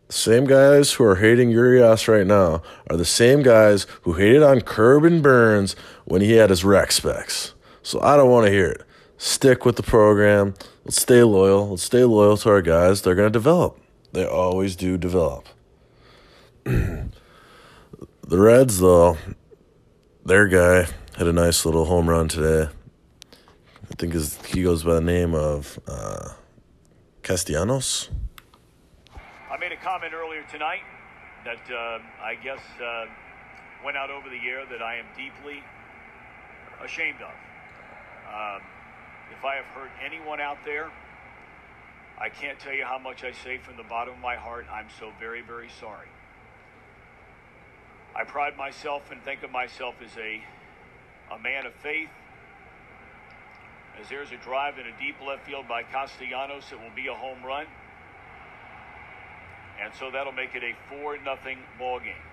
The 0.08 0.14
same 0.14 0.46
guys 0.46 0.94
who 0.94 1.04
are 1.04 1.16
hating 1.16 1.50
Urias 1.50 2.08
right 2.08 2.26
now 2.26 2.62
are 2.90 2.96
the 2.96 3.04
same 3.04 3.44
guys 3.44 3.86
who 4.04 4.14
hated 4.14 4.42
on 4.42 4.62
Corbin 4.62 5.22
Burnes 5.22 5.76
when 6.06 6.22
he 6.22 6.34
had 6.34 6.50
his 6.50 6.64
rec 6.64 6.94
specs. 6.94 7.54
So 7.84 8.00
I 8.02 8.16
don't 8.16 8.32
want 8.32 8.46
to 8.46 8.52
hear 8.52 8.68
it. 8.68 8.84
Stick 9.18 9.66
with 9.66 9.76
the 9.76 9.84
program. 9.84 10.54
Let's 10.86 11.02
stay 11.02 11.24
loyal. 11.24 11.72
Let's 11.72 11.84
stay 11.84 12.06
loyal 12.06 12.38
to 12.38 12.50
our 12.50 12.62
guys. 12.62 13.02
They're 13.02 13.16
going 13.16 13.28
to 13.28 13.32
develop. 13.32 13.80
They 14.14 14.26
always 14.26 14.78
do 14.78 14.98
develop. 14.98 15.46
the 16.64 17.10
Reds, 18.30 18.80
though, 18.80 19.18
their 20.24 20.48
guy 20.48 20.88
had 21.18 21.28
a 21.28 21.34
nice 21.34 21.66
little 21.66 21.86
home 21.86 22.10
run 22.10 22.30
today. 22.30 22.70
I 23.90 23.96
think 23.98 24.14
his, 24.14 24.38
he 24.46 24.64
goes 24.64 24.84
by 24.84 24.96
the 24.96 25.02
name 25.02 25.34
of 25.34 25.80
uh, 25.88 26.30
Castellanos. 27.24 28.10
I 29.58 29.60
made 29.60 29.72
a 29.72 29.78
comment 29.78 30.14
earlier 30.14 30.44
tonight 30.52 30.84
that 31.44 31.58
uh, 31.74 31.98
I 32.22 32.36
guess 32.36 32.60
uh, 32.80 33.06
went 33.84 33.98
out 33.98 34.12
over 34.12 34.30
the 34.30 34.48
air 34.48 34.68
that 34.70 34.84
I 34.84 34.98
am 34.98 35.06
deeply 35.18 35.64
ashamed 36.80 37.18
of. 37.22 37.34
Um, 38.30 38.62
if 39.36 39.44
I 39.44 39.56
have 39.56 39.66
hurt 39.66 39.90
anyone 40.06 40.40
out 40.40 40.60
there, 40.64 40.92
I 42.20 42.30
can't 42.30 42.60
tell 42.60 42.74
you 42.74 42.86
how 42.86 43.00
much 43.00 43.24
I 43.24 43.32
say 43.32 43.58
from 43.58 43.78
the 43.78 43.84
bottom 43.84 44.14
of 44.14 44.20
my 44.20 44.36
heart. 44.36 44.68
I'm 44.72 44.90
so 45.00 45.12
very, 45.20 45.42
very 45.42 45.70
sorry. 45.80 46.10
I 48.16 48.26
pride 48.26 48.58
myself 48.58 49.10
and 49.12 49.24
think 49.24 49.42
of 49.42 49.50
myself 49.50 49.96
as 50.06 50.16
a, 50.18 50.40
a 51.34 51.40
man 51.40 51.66
of 51.66 51.74
faith, 51.74 52.10
as 54.00 54.08
there's 54.08 54.32
a 54.32 54.38
drive 54.38 54.78
in 54.78 54.86
a 54.86 55.00
deep 55.00 55.16
left 55.26 55.48
field 55.48 55.68
by 55.68 55.82
Castellanos. 55.82 56.66
It 56.72 56.80
will 56.80 56.96
be 56.96 57.08
a 57.08 57.16
home 57.16 57.44
run. 57.44 57.66
And 59.82 59.94
so 59.94 60.10
that'll 60.12 60.34
make 60.34 60.56
it 60.56 60.64
a 60.64 60.74
4 60.90 61.18
nothing 61.24 61.60
ball 61.78 62.00
game. 62.00 62.24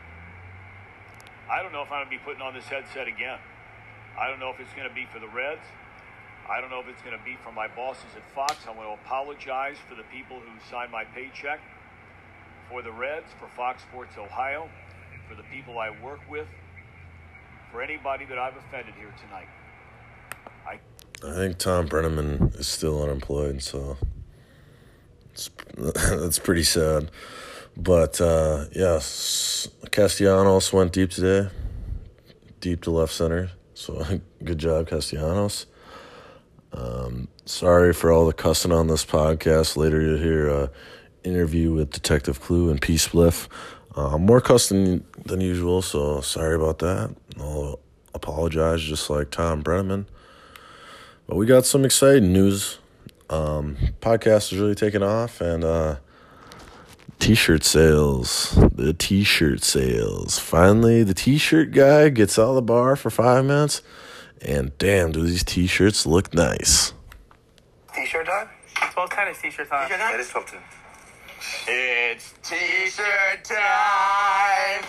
I 1.50 1.62
don't 1.62 1.72
know 1.72 1.82
if 1.82 1.92
I'm 1.92 2.06
going 2.06 2.06
to 2.06 2.10
be 2.10 2.24
putting 2.24 2.40
on 2.40 2.54
this 2.54 2.64
headset 2.64 3.06
again. 3.06 3.38
I 4.18 4.28
don't 4.28 4.40
know 4.40 4.50
if 4.50 4.60
it's 4.60 4.72
going 4.72 4.88
to 4.88 4.94
be 4.94 5.06
for 5.12 5.18
the 5.18 5.28
Reds. 5.28 5.66
I 6.48 6.60
don't 6.60 6.70
know 6.70 6.80
if 6.80 6.88
it's 6.88 7.02
going 7.02 7.16
to 7.16 7.24
be 7.24 7.36
for 7.42 7.52
my 7.52 7.68
bosses 7.68 8.12
at 8.16 8.24
Fox. 8.34 8.56
I 8.66 8.70
want 8.70 8.88
to 8.88 9.04
apologize 9.04 9.76
for 9.88 9.94
the 9.94 10.04
people 10.04 10.40
who 10.40 10.52
signed 10.70 10.92
my 10.92 11.04
paycheck 11.04 11.60
for 12.68 12.82
the 12.82 12.92
Reds, 12.92 13.26
for 13.38 13.48
Fox 13.56 13.82
Sports 13.82 14.16
Ohio, 14.18 14.68
for 15.28 15.34
the 15.34 15.42
people 15.44 15.78
I 15.78 15.90
work 16.02 16.20
with, 16.30 16.48
for 17.70 17.82
anybody 17.82 18.24
that 18.26 18.38
I've 18.38 18.56
offended 18.56 18.94
here 18.94 19.12
tonight. 19.24 19.48
I 20.66 20.80
I 21.26 21.34
think 21.34 21.58
Thom 21.58 21.88
Brennaman 21.88 22.58
is 22.58 22.68
still 22.68 23.02
unemployed, 23.02 23.62
so 23.62 23.96
it's, 25.34 25.50
that's 25.76 26.38
pretty 26.38 26.62
sad. 26.62 27.10
But 27.76 28.20
uh, 28.20 28.66
yes, 28.72 29.68
Castellanos 29.90 30.72
went 30.72 30.92
deep 30.92 31.10
today, 31.10 31.50
deep 32.60 32.82
to 32.82 32.90
left 32.90 33.12
center. 33.12 33.50
So 33.74 34.04
good 34.44 34.58
job, 34.58 34.88
Castellanos. 34.88 35.66
Um, 36.72 37.28
sorry 37.44 37.92
for 37.92 38.10
all 38.10 38.26
the 38.26 38.32
cussing 38.32 38.72
on 38.72 38.86
this 38.86 39.04
podcast. 39.04 39.76
Later 39.76 40.00
you'll 40.00 40.18
hear 40.18 40.48
a 40.48 40.70
interview 41.24 41.72
with 41.72 41.90
Detective 41.90 42.40
Clue 42.40 42.70
and 42.70 42.80
P 42.80 42.94
Spliff. 42.94 43.48
Uh, 43.96 44.18
more 44.18 44.40
cussing 44.40 45.04
than 45.24 45.40
usual, 45.40 45.82
so 45.82 46.20
sorry 46.20 46.56
about 46.56 46.80
that. 46.80 47.14
I'll 47.38 47.78
apologize, 48.12 48.82
just 48.82 49.08
like 49.08 49.30
Thom 49.30 49.62
Brennaman. 49.62 50.06
But 51.26 51.36
we 51.36 51.46
got 51.46 51.64
some 51.64 51.84
exciting 51.84 52.32
news. 52.32 52.78
Um, 53.30 53.76
podcast 54.00 54.52
is 54.52 54.58
really 54.58 54.74
taking 54.74 55.02
off, 55.02 55.40
and 55.40 55.64
uh, 55.64 55.96
t-shirt 57.18 57.64
sales. 57.64 58.56
The 58.74 58.92
t-shirt 58.92 59.62
sales. 59.62 60.38
Finally, 60.38 61.02
the 61.04 61.14
t-shirt 61.14 61.72
guy 61.72 62.08
gets 62.10 62.38
out 62.38 62.50
of 62.50 62.54
the 62.56 62.62
bar 62.62 62.96
for 62.96 63.10
five 63.10 63.44
minutes, 63.44 63.82
and 64.42 64.76
damn, 64.78 65.12
do 65.12 65.22
these 65.22 65.44
t-shirts 65.44 66.06
look 66.06 66.34
nice. 66.34 66.92
T-shirt 67.94 68.26
time? 68.26 68.48
12 68.92 69.10
tennis 69.10 69.40
t-shirts 69.40 69.70
on. 69.70 69.86
T-shirt 69.86 70.00
time? 70.00 70.14
It 70.14 70.20
is 70.20 70.28
12 70.28 70.46
10. 70.46 70.60
It's 71.66 72.34
t-shirt 72.42 73.44
time. 73.44 74.84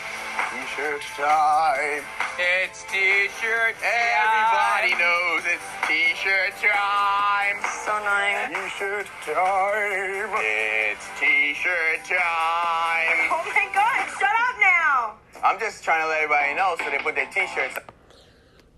T-shirt 0.52 1.02
time. 1.16 2.04
It's 2.38 2.84
t-shirt. 2.92 3.76
Everybody 3.80 4.92
knows 5.00 5.44
it's 5.46 5.64
t-shirt 5.88 6.54
time. 6.60 7.58
So 7.86 7.96
annoying. 7.96 8.52
T-shirt 8.54 9.08
time. 9.24 10.30
It's 10.44 11.06
t-shirt 11.20 12.04
time. 12.04 13.30
Oh 13.32 13.44
my 13.56 13.68
god, 13.74 14.06
shut 14.20 14.36
up 14.36 14.56
now! 14.60 15.14
I'm 15.44 15.60
just 15.60 15.84
trying 15.84 16.02
to 16.02 16.08
let 16.08 16.24
everybody 16.24 16.56
know 16.56 16.76
so 16.78 16.90
they 16.90 16.98
put 16.98 17.16
their 17.16 17.28
t-shirts. 17.28 17.78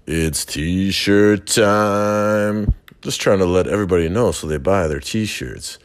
It's 0.05 0.45
t-shirt 0.45 1.47
time. 1.47 2.73
Just 3.01 3.19
trying 3.21 3.39
to 3.39 3.45
let 3.45 3.67
everybody 3.67 4.07
know 4.09 4.31
so 4.31 4.47
they 4.47 4.57
buy 4.57 4.87
their 4.87 4.99
t-shirts. 4.99 5.79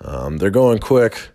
Um, 0.00 0.38
they're 0.38 0.50
going 0.50 0.78
quick. 0.78 1.28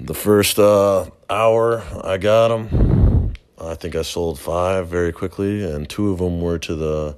The 0.00 0.14
first 0.14 0.58
uh, 0.58 1.06
hour 1.30 1.82
I 2.04 2.18
got 2.18 2.48
them. 2.48 3.32
I 3.58 3.74
think 3.74 3.96
I 3.96 4.02
sold 4.02 4.38
five 4.38 4.88
very 4.88 5.12
quickly, 5.12 5.64
and 5.64 5.88
two 5.88 6.10
of 6.10 6.18
them 6.18 6.40
were 6.40 6.58
to 6.58 6.74
the 6.74 7.16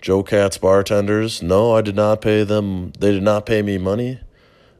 Joe 0.00 0.22
Cats 0.22 0.58
bartenders. 0.58 1.42
No, 1.42 1.74
I 1.74 1.80
did 1.80 1.96
not 1.96 2.20
pay 2.20 2.44
them. 2.44 2.92
They 2.98 3.10
did 3.10 3.22
not 3.22 3.46
pay 3.46 3.62
me 3.62 3.76
money. 3.76 4.20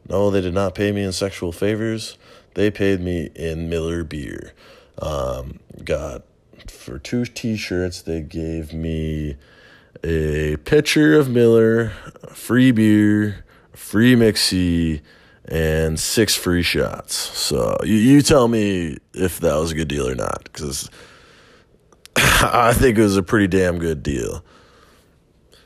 No, 0.07 0.31
they 0.31 0.41
did 0.41 0.53
not 0.53 0.73
pay 0.73 0.91
me 0.91 1.03
in 1.03 1.11
sexual 1.11 1.51
favors. 1.51 2.17
They 2.53 2.71
paid 2.71 3.01
me 3.01 3.29
in 3.35 3.69
Miller 3.69 4.03
beer. 4.03 4.53
Um, 4.99 5.59
got 5.83 6.23
for 6.67 6.97
two 6.97 7.25
T-shirts. 7.25 8.01
They 8.01 8.21
gave 8.21 8.73
me 8.73 9.35
a 10.03 10.57
pitcher 10.57 11.17
of 11.17 11.29
Miller, 11.29 11.89
free 12.29 12.71
beer, 12.71 13.45
free 13.73 14.15
mixy 14.15 15.01
and 15.45 15.99
six 15.99 16.35
free 16.35 16.63
shots. 16.63 17.15
So 17.15 17.77
you, 17.83 17.95
you 17.95 18.21
tell 18.21 18.47
me 18.47 18.97
if 19.13 19.39
that 19.39 19.55
was 19.55 19.71
a 19.71 19.75
good 19.75 19.87
deal 19.87 20.07
or 20.07 20.15
not, 20.15 20.43
because 20.43 20.89
I 22.15 22.73
think 22.73 22.97
it 22.97 23.01
was 23.01 23.17
a 23.17 23.23
pretty 23.23 23.47
damn 23.47 23.79
good 23.79 24.03
deal. 24.03 24.43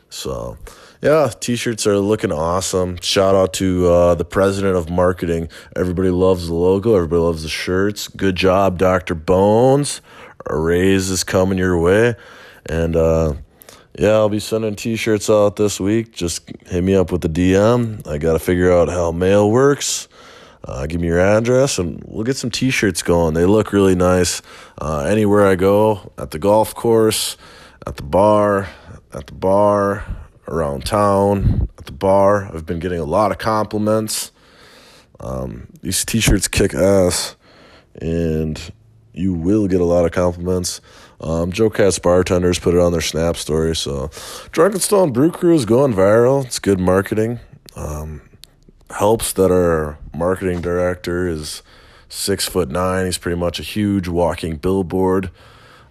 So, 0.10 0.58
yeah, 1.02 1.30
t-shirts 1.39 1.86
are 1.86 2.00
looking 2.00 2.32
awesome. 2.32 2.98
Shout 3.02 3.36
out 3.36 3.54
to 3.56 3.88
uh, 3.88 4.15
the 4.15 4.24
president 4.24 4.76
of 4.78 4.89
marketing. 4.89 5.50
Everybody 5.76 6.10
loves 6.10 6.48
the 6.48 6.54
logo. 6.54 6.96
Everybody 6.96 7.22
loves 7.22 7.44
the 7.44 7.50
shirts. 7.50 8.08
Good 8.08 8.36
job, 8.36 8.78
Dr. 8.78 9.13
Bones. 9.13 10.02
A 10.50 10.58
raise 10.58 11.10
is 11.10 11.24
coming 11.24 11.58
your 11.58 11.78
way. 11.78 12.15
And, 12.65 12.96
uh, 12.96 13.34
yeah, 13.97 14.12
I'll 14.12 14.29
be 14.29 14.39
sending 14.39 14.75
t-shirts 14.75 15.29
out 15.29 15.55
this 15.55 15.79
week. 15.79 16.12
Just 16.12 16.49
hit 16.67 16.84
me 16.84 16.95
up 16.95 17.12
with 17.12 17.21
the 17.21 17.29
DM. 17.29 18.05
I 18.05 18.17
got 18.17 18.34
to 18.34 18.39
figure 18.39 18.71
out 18.71 18.89
how 18.89 19.12
mail 19.12 19.49
works. 19.49 20.10
Uh, 20.65 20.86
give 20.88 20.99
me 20.99 21.08
your 21.08 21.19
address 21.19 21.77
and 21.77 22.03
we'll 22.05 22.23
get 22.23 22.36
some 22.36 22.49
t-shirts 22.49 23.03
going. 23.03 23.36
They 23.36 23.45
look 23.45 23.71
really 23.71 23.95
nice. 23.95 24.41
Uh, 24.79 25.05
anywhere 25.08 25.45
I 25.45 25.55
go, 25.55 26.12
at 26.17 26.31
the 26.31 26.39
golf 26.39 26.73
course, 26.73 27.38
at 27.86 27.97
the 27.97 28.03
bar, 28.03 28.67
at 29.13 29.27
the 29.27 29.34
bar, 29.34 30.03
around 30.47 30.86
town, 30.86 31.69
at 31.77 31.86
the 31.86 31.91
bar. 31.91 32.53
I've 32.53 32.65
been 32.65 32.79
getting 32.79 32.99
a 32.99 33.05
lot 33.05 33.31
of 33.31 33.38
compliments. 33.38 34.31
Um, 35.19 35.67
these 35.81 36.03
t-shirts 36.03 36.47
kick 36.47 36.73
ass, 36.73 37.36
and 38.01 38.60
you 39.13 39.34
will 39.34 39.67
get 39.67 39.79
a 39.79 39.86
lot 39.86 40.03
of 40.03 40.12
compliments. 40.12 40.81
Um, 41.21 41.51
Joe 41.51 41.69
Cats 41.69 41.99
bartenders 41.99 42.60
put 42.60 42.73
it 42.73 42.80
on 42.80 42.91
their 42.91 43.01
Snap 43.01 43.38
story. 43.38 43.75
So, 43.75 44.10
Drunken 44.51 44.82
Stone 44.82 45.13
Brew 45.13 45.32
Crew 45.32 45.54
is 45.56 45.65
going 45.65 45.93
viral. 45.93 46.45
It's 46.45 46.60
good 46.60 46.80
marketing. 46.80 47.39
Um, 47.75 48.21
helps 48.89 49.34
that 49.34 49.51
our 49.51 49.97
marketing 50.13 50.62
director 50.62 51.28
is 51.28 51.62
six 52.10 52.47
foot 52.47 52.69
nine. 52.69 53.06
He's 53.06 53.17
pretty 53.17 53.39
much 53.39 53.60
a 53.60 53.63
huge 53.63 54.08
walking 54.08 54.58
billboard. 54.58 55.32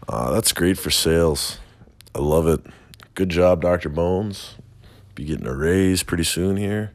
Uh, 0.08 0.32
that's 0.32 0.52
great 0.52 0.78
for 0.78 0.90
sales. 0.90 1.58
I 2.14 2.20
love 2.20 2.46
it. 2.46 2.60
Good 3.14 3.30
job, 3.30 3.62
Dr. 3.62 3.88
Bones. 3.88 4.56
Be 5.14 5.24
getting 5.24 5.46
a 5.46 5.54
raise 5.54 6.02
pretty 6.02 6.24
soon 6.24 6.56
here. 6.56 6.92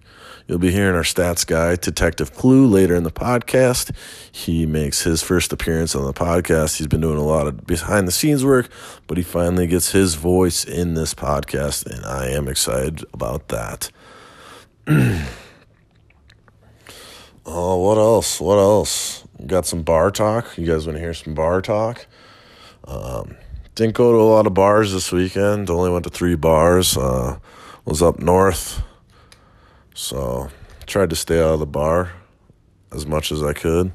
You'll 0.49 0.57
be 0.57 0.71
hearing 0.71 0.95
our 0.95 1.03
stats 1.03 1.45
guy, 1.45 1.75
Detective 1.75 2.33
Clue, 2.33 2.65
later 2.65 2.95
in 2.95 3.03
the 3.03 3.11
podcast. 3.11 3.95
He 4.31 4.65
makes 4.65 5.03
his 5.03 5.21
first 5.21 5.53
appearance 5.53 5.93
on 5.93 6.05
the 6.05 6.11
podcast. 6.11 6.77
He's 6.77 6.87
been 6.87 7.01
doing 7.01 7.19
a 7.19 7.23
lot 7.23 7.45
of 7.45 7.67
behind 7.67 8.07
the 8.07 8.11
scenes 8.11 8.43
work, 8.43 8.67
but 9.05 9.17
he 9.17 9.23
finally 9.23 9.67
gets 9.67 9.91
his 9.91 10.15
voice 10.15 10.65
in 10.65 10.95
this 10.95 11.13
podcast, 11.13 11.85
and 11.85 12.03
I 12.03 12.29
am 12.29 12.47
excited 12.47 13.05
about 13.13 13.49
that. 13.49 13.91
oh, 14.87 15.27
what 17.77 17.99
else? 17.99 18.41
What 18.41 18.57
else? 18.57 19.25
Got 19.45 19.67
some 19.67 19.83
bar 19.83 20.09
talk. 20.09 20.57
You 20.57 20.65
guys 20.65 20.87
want 20.87 20.95
to 20.95 20.99
hear 20.99 21.13
some 21.13 21.35
bar 21.35 21.61
talk? 21.61 22.07
Um, 22.85 23.37
didn't 23.75 23.93
go 23.93 24.13
to 24.13 24.17
a 24.17 24.25
lot 24.25 24.47
of 24.47 24.55
bars 24.55 24.93
this 24.93 25.11
weekend. 25.11 25.69
Only 25.69 25.91
went 25.91 26.05
to 26.05 26.09
three 26.09 26.33
bars. 26.33 26.97
Uh, 26.97 27.37
was 27.85 28.01
up 28.01 28.17
north, 28.17 28.81
so 29.99 30.49
tried 30.85 31.09
to 31.09 31.15
stay 31.15 31.39
out 31.39 31.55
of 31.55 31.59
the 31.59 31.65
bar 31.65 32.13
as 32.93 33.05
much 33.05 33.33
as 33.33 33.43
I 33.43 33.51
could. 33.51 33.91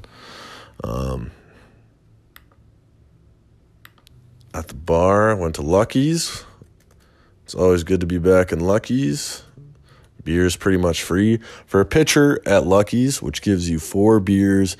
Um, 0.83 1.31
at 4.53 4.67
the 4.67 4.75
bar, 4.75 5.35
went 5.35 5.55
to 5.55 5.63
Lucky's. 5.63 6.45
It's 7.43 7.55
always 7.55 7.83
good 7.83 8.01
to 8.01 8.05
be 8.05 8.19
back 8.19 8.51
in 8.51 8.59
Lucky's. 8.59 9.41
Beer 10.23 10.45
is 10.45 10.55
pretty 10.55 10.77
much 10.77 11.01
free. 11.01 11.39
For 11.65 11.81
a 11.81 11.85
pitcher 11.85 12.39
at 12.45 12.67
Lucky's, 12.67 13.19
which 13.19 13.41
gives 13.41 13.67
you 13.67 13.79
four 13.79 14.19
beers, 14.19 14.77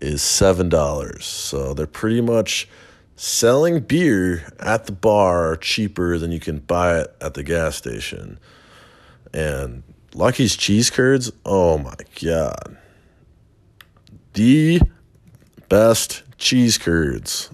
is 0.00 0.22
$7. 0.22 1.22
So 1.22 1.72
they're 1.72 1.86
pretty 1.86 2.20
much 2.20 2.68
selling 3.14 3.78
beer 3.78 4.52
at 4.58 4.86
the 4.86 4.92
bar 4.92 5.56
cheaper 5.56 6.18
than 6.18 6.32
you 6.32 6.40
can 6.40 6.58
buy 6.58 6.98
it 6.98 7.14
at 7.20 7.34
the 7.34 7.44
gas 7.44 7.76
station. 7.76 8.40
And 9.32 9.84
Lucky's 10.14 10.54
cheese 10.56 10.90
curds, 10.90 11.32
oh 11.44 11.76
my 11.78 11.96
god. 12.22 12.76
The 14.34 14.80
best 15.68 16.22
cheese 16.38 16.78
curds 16.78 17.50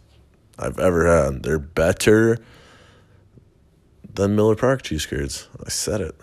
I've 0.58 0.78
ever 0.78 1.06
had. 1.06 1.42
They're 1.42 1.58
better 1.58 2.38
than 4.12 4.36
Miller 4.36 4.56
Park 4.56 4.82
cheese 4.82 5.06
curds. 5.06 5.48
I 5.64 5.70
said 5.70 6.02
it. 6.02 6.14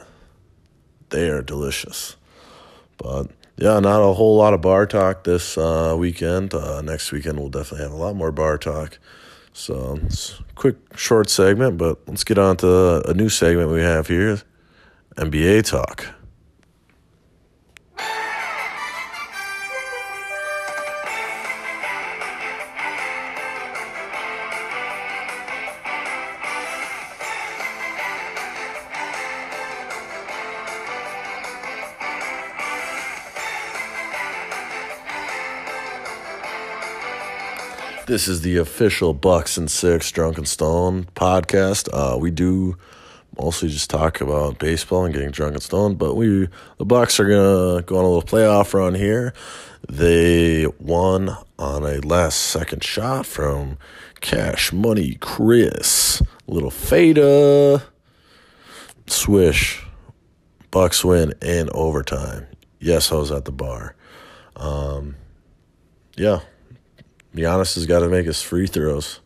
They 1.09 1.29
are 1.29 1.41
delicious. 1.41 2.17
But 2.97 3.31
yeah, 3.57 3.79
not 3.79 4.01
a 4.01 4.13
whole 4.13 4.37
lot 4.37 4.53
of 4.53 4.61
bar 4.61 4.85
talk 4.85 5.23
this 5.23 5.57
uh, 5.57 5.95
weekend. 5.97 6.53
Uh, 6.53 6.81
next 6.81 7.11
weekend 7.11 7.39
we'll 7.39 7.49
definitely 7.49 7.83
have 7.83 7.93
a 7.93 7.97
lot 7.97 8.15
more 8.15 8.31
bar 8.31 8.59
talk. 8.59 8.99
So 9.53 9.97
it's 10.03 10.39
a 10.39 10.53
quick, 10.53 10.75
short 10.95 11.31
segment, 11.31 11.79
but 11.79 11.97
let's 12.07 12.23
get 12.23 12.37
on 12.37 12.57
to 12.57 13.09
a 13.09 13.13
new 13.15 13.29
segment 13.29 13.71
we 13.71 13.81
have 13.81 14.07
here 14.07 14.41
NBA 15.15 15.63
talk. 15.63 16.16
This 38.07 38.29
is 38.29 38.39
the 38.39 38.55
official 38.55 39.13
Bucks 39.13 39.57
and 39.57 39.69
Six 39.69 40.09
Drunken 40.11 40.45
Stone 40.45 41.09
podcast. 41.13 41.89
Uh, 41.91 42.17
we 42.17 42.31
do 42.31 42.77
mostly 43.37 43.67
just 43.67 43.89
talk 43.89 44.21
about 44.21 44.59
baseball 44.59 45.03
and 45.03 45.13
getting 45.13 45.29
drunk 45.31 45.55
and 45.55 45.61
stoned, 45.61 45.97
but 45.97 46.15
we 46.15 46.47
the 46.77 46.85
Bucks 46.85 47.19
are 47.19 47.25
gonna 47.25 47.81
go 47.81 47.97
on 47.97 48.05
a 48.05 48.07
little 48.07 48.21
playoff 48.21 48.73
run 48.73 48.95
here. 48.95 49.33
They 49.89 50.65
won 50.79 51.35
on 51.59 51.83
a 51.83 51.99
last 51.99 52.37
second 52.37 52.81
shot 52.81 53.25
from 53.25 53.77
Cash 54.21 54.71
Money 54.71 55.15
Chris. 55.19 56.21
Little 56.47 56.71
fader. 56.71 57.83
Swish. 59.07 59.85
Bucks 60.71 61.03
win 61.03 61.33
in 61.41 61.69
overtime. 61.73 62.47
Yes, 62.79 63.11
I 63.11 63.15
was 63.15 63.31
at 63.31 63.43
the 63.43 63.51
bar. 63.51 63.95
Um, 64.55 65.17
yeah. 66.15 66.39
Giannis 67.37 67.75
has 67.75 67.85
got 67.85 67.99
to 67.99 68.09
make 68.09 68.25
his 68.25 68.41
free 68.41 68.67
throws. 68.67 69.19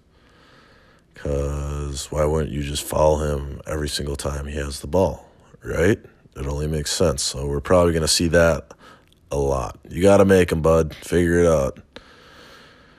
Because 1.14 2.12
why 2.12 2.26
wouldn't 2.26 2.52
you 2.52 2.64
just 2.64 2.84
follow 2.84 3.20
him 3.20 3.62
every 3.68 3.90
single 3.90 4.16
time 4.16 4.48
he 4.48 4.56
has 4.56 4.80
the 4.80 4.88
ball, 4.88 5.30
right? 5.64 6.00
It 6.36 6.48
only 6.48 6.68
makes 6.68 6.92
sense. 6.92 7.22
So 7.22 7.46
we're 7.46 7.62
probably 7.62 7.94
going 7.94 8.02
to 8.02 8.08
see 8.08 8.28
that 8.30 8.74
a 9.32 9.38
lot. 9.38 9.78
You 9.88 10.02
got 10.02 10.18
to 10.18 10.26
make 10.26 10.52
him, 10.52 10.62
bud. 10.62 10.96
Figure 10.96 11.40
it 11.40 11.48
out. 11.48 11.80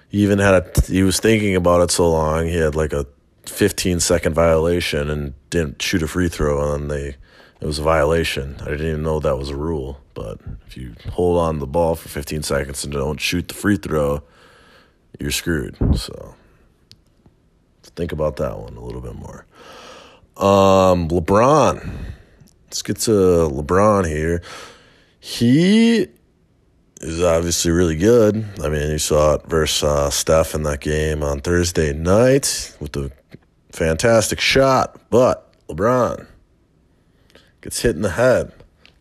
He 0.09 0.23
even 0.23 0.39
had 0.39 0.55
a, 0.55 0.81
he 0.87 1.03
was 1.03 1.19
thinking 1.19 1.57
about 1.57 1.81
it 1.81 1.91
so 1.91 2.11
long, 2.11 2.47
he 2.47 2.57
had 2.57 2.75
like 2.75 2.93
a 2.93 3.07
15 3.47 4.01
second 4.01 4.35
violation 4.35 5.11
and 5.11 5.35
didn't 5.51 5.81
shoot 5.83 6.03
a 6.03 6.09
free 6.09 6.29
throw, 6.29 6.75
and 6.75 6.91
they 6.91 7.17
it 7.61 7.67
was 7.67 7.79
a 7.79 7.83
violation. 7.83 8.57
I 8.61 8.71
didn't 8.71 8.89
even 8.89 9.03
know 9.05 9.21
that 9.21 9.39
was 9.39 9.51
a 9.51 9.57
rule. 9.57 10.01
But 10.15 10.41
if 10.67 10.77
you 10.77 10.95
hold 11.13 11.39
on 11.39 11.61
the 11.61 11.67
ball 11.67 11.95
for 11.95 12.09
15 12.09 12.43
seconds 12.43 12.85
and 12.85 12.93
don't 12.93 13.21
shoot 13.21 13.49
the 13.49 13.55
free 13.55 13.77
throw, 13.77 14.23
you're 15.19 15.31
screwed. 15.31 15.77
So 15.99 16.35
think 17.83 18.13
about 18.13 18.37
that 18.37 18.59
one 18.59 18.77
a 18.77 18.81
little 18.81 19.01
bit 19.01 19.15
more. 19.15 19.47
Um, 20.37 21.09
LeBron. 21.09 21.99
Let's 22.67 22.83
get 22.83 22.97
to 23.01 23.11
LeBron 23.11 24.09
here. 24.09 24.43
He 25.21 26.09
is 27.01 27.23
obviously 27.23 27.71
really 27.71 27.97
good. 27.97 28.45
I 28.63 28.69
mean, 28.69 28.91
you 28.91 28.99
saw 28.99 29.35
it 29.35 29.47
versus 29.47 29.85
uh, 29.85 30.11
Steph 30.11 30.55
in 30.55 30.63
that 30.63 30.81
game 30.81 31.23
on 31.23 31.41
Thursday 31.41 31.93
night 31.93 32.75
with 32.81 32.93
the 32.93 33.13
fantastic 33.73 34.41
shot, 34.41 34.99
but 35.11 35.53
LeBron 35.69 36.27
gets 37.61 37.83
hit 37.83 37.97
in 37.97 38.03
the 38.03 38.11
head 38.11 38.53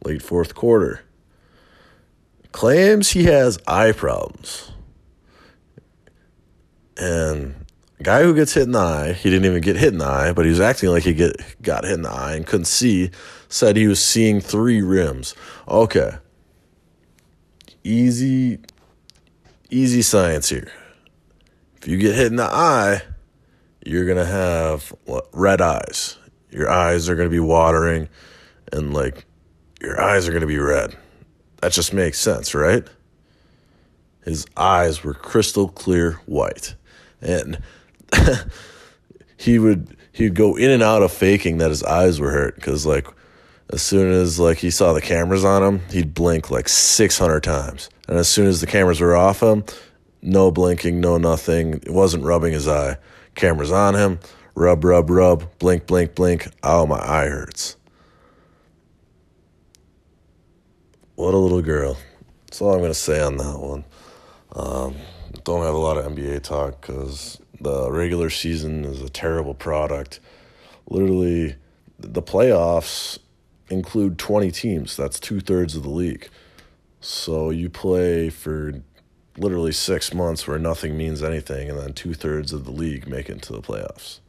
late 0.03 0.21
fourth 0.21 0.55
quarter. 0.55 1.01
Claims 2.51 3.11
he 3.11 3.23
has 3.25 3.57
eye 3.67 3.93
problems. 3.93 4.70
And 7.01 7.65
guy 8.03 8.21
who 8.21 8.35
gets 8.35 8.53
hit 8.53 8.63
in 8.63 8.73
the 8.73 8.79
eye, 8.79 9.13
he 9.13 9.31
didn't 9.31 9.45
even 9.45 9.61
get 9.61 9.75
hit 9.75 9.91
in 9.91 9.97
the 9.97 10.05
eye, 10.05 10.33
but 10.33 10.45
he 10.45 10.51
was 10.51 10.59
acting 10.59 10.89
like 10.89 11.01
he 11.01 11.13
get 11.13 11.35
got 11.63 11.83
hit 11.83 11.93
in 11.93 12.03
the 12.03 12.11
eye 12.11 12.35
and 12.35 12.45
couldn't 12.45 12.65
see, 12.65 13.09
said 13.49 13.75
he 13.75 13.87
was 13.87 13.99
seeing 13.99 14.39
three 14.39 14.83
rims. 14.83 15.33
Okay. 15.67 16.11
Easy 17.83 18.59
easy 19.71 20.03
science 20.03 20.49
here. 20.49 20.71
If 21.77 21.87
you 21.87 21.97
get 21.97 22.13
hit 22.13 22.27
in 22.27 22.35
the 22.35 22.43
eye, 22.43 23.01
you're 23.83 24.05
going 24.05 24.17
to 24.17 24.25
have 24.25 24.93
red 25.33 25.59
eyes. 25.59 26.19
Your 26.51 26.69
eyes 26.69 27.09
are 27.09 27.15
going 27.15 27.29
to 27.29 27.31
be 27.31 27.39
watering 27.39 28.09
and 28.71 28.93
like 28.93 29.25
your 29.81 29.99
eyes 29.99 30.27
are 30.27 30.31
going 30.31 30.41
to 30.41 30.47
be 30.47 30.59
red. 30.59 30.95
That 31.61 31.71
just 31.71 31.93
makes 31.93 32.19
sense, 32.19 32.53
right? 32.53 32.87
His 34.23 34.45
eyes 34.55 35.03
were 35.03 35.15
crystal 35.15 35.67
clear 35.67 36.19
white 36.27 36.75
and 37.21 37.61
he 39.37 39.59
would 39.59 39.95
he'd 40.11 40.35
go 40.35 40.55
in 40.55 40.69
and 40.69 40.83
out 40.83 41.03
of 41.03 41.11
faking 41.11 41.57
that 41.57 41.69
his 41.69 41.83
eyes 41.83 42.19
were 42.19 42.31
hurt 42.31 42.55
because 42.55 42.85
like 42.85 43.07
as 43.71 43.81
soon 43.81 44.11
as 44.11 44.39
like 44.39 44.57
he 44.57 44.69
saw 44.69 44.93
the 44.93 45.01
cameras 45.01 45.45
on 45.45 45.63
him 45.63 45.81
he'd 45.91 46.13
blink 46.13 46.51
like 46.51 46.67
600 46.67 47.41
times. 47.41 47.89
And 48.07 48.17
as 48.17 48.27
soon 48.27 48.47
as 48.47 48.59
the 48.61 48.67
cameras 48.67 48.99
were 48.99 49.15
off 49.15 49.41
him 49.41 49.63
no 50.21 50.51
blinking 50.51 50.99
no 50.99 51.17
nothing. 51.17 51.75
It 51.75 51.91
wasn't 51.91 52.23
rubbing 52.23 52.53
his 52.53 52.67
eye. 52.67 52.97
Cameras 53.35 53.71
on 53.71 53.95
him 53.95 54.19
rub 54.55 54.83
rub 54.83 55.09
rub 55.09 55.57
blink 55.59 55.87
blink 55.87 56.15
blink. 56.15 56.47
Oh 56.63 56.85
my 56.85 56.99
eye 56.99 57.27
hurts. 57.27 57.77
What 61.15 61.33
a 61.33 61.37
little 61.37 61.61
girl. 61.61 61.97
That's 62.45 62.61
all 62.61 62.73
i'm 62.73 62.79
going 62.79 62.91
to 62.91 62.95
say 62.95 63.21
on 63.21 63.37
that 63.37 63.59
one. 63.59 63.85
Um, 64.53 64.95
don't 65.43 65.63
have 65.63 65.73
a 65.73 65.77
lot 65.77 65.97
of 65.97 66.05
NBA 66.05 66.43
talk 66.43 66.81
because 66.81 67.39
the 67.59 67.91
regular 67.91 68.29
season 68.29 68.85
is 68.85 69.01
a 69.01 69.09
terrible 69.09 69.53
product. 69.53 70.19
Literally, 70.89 71.55
the 71.99 72.21
playoffs 72.21 73.19
include 73.69 74.17
20 74.17 74.51
teams. 74.51 74.97
That's 74.97 75.19
two 75.19 75.39
thirds 75.39 75.75
of 75.75 75.83
the 75.83 75.89
league. 75.89 76.27
So 76.99 77.49
you 77.49 77.69
play 77.69 78.29
for 78.29 78.81
literally 79.37 79.71
six 79.71 80.13
months 80.13 80.47
where 80.47 80.59
nothing 80.59 80.97
means 80.97 81.23
anything, 81.23 81.69
and 81.69 81.79
then 81.79 81.93
two 81.93 82.13
thirds 82.13 82.51
of 82.53 82.65
the 82.65 82.71
league 82.71 83.07
make 83.07 83.29
it 83.29 83.41
to 83.43 83.53
the 83.53 83.61
playoffs. 83.61 84.19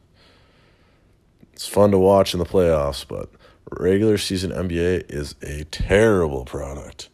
It's 1.53 1.67
fun 1.67 1.91
to 1.91 1.97
watch 1.97 2.33
in 2.33 2.39
the 2.39 2.45
playoffs, 2.45 3.05
but 3.07 3.29
regular 3.71 4.17
season 4.17 4.51
NBA 4.51 5.11
is 5.11 5.35
a 5.41 5.65
terrible 5.65 6.45
product. 6.45 7.09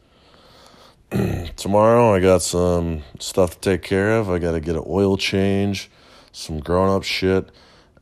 tomorrow 1.56 2.14
I 2.14 2.20
got 2.20 2.44
some 2.44 3.02
stuff 3.20 3.60
to 3.60 3.72
take 3.72 3.82
care 3.82 4.12
of. 4.12 4.30
I 4.30 4.38
got 4.38 4.52
to 4.52 4.60
get 4.60 4.76
an 4.76 4.84
oil 4.86 5.18
change, 5.18 5.90
some 6.32 6.60
grown 6.60 6.90
up 6.96 7.04
shit, 7.04 7.50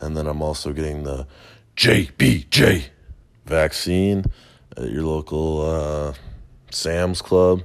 and 0.01 0.17
then 0.17 0.27
I'm 0.27 0.41
also 0.41 0.73
getting 0.73 1.03
the 1.03 1.25
JBJ 1.77 2.85
vaccine 3.45 4.25
at 4.75 4.89
your 4.89 5.03
local 5.03 5.61
uh, 5.61 6.13
Sam's 6.69 7.21
Club 7.21 7.63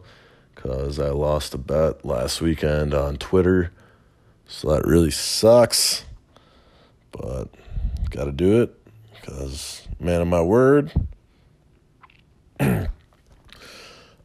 because 0.54 1.00
I 1.00 1.08
lost 1.08 1.54
a 1.54 1.58
bet 1.58 2.04
last 2.04 2.40
weekend 2.40 2.94
on 2.94 3.16
Twitter. 3.16 3.72
So 4.46 4.70
that 4.70 4.86
really 4.86 5.10
sucks. 5.10 6.04
But 7.10 7.48
got 8.10 8.24
to 8.26 8.32
do 8.32 8.62
it 8.62 8.78
because, 9.12 9.88
man 9.98 10.20
of 10.20 10.28
my 10.28 10.42
word. 10.42 10.92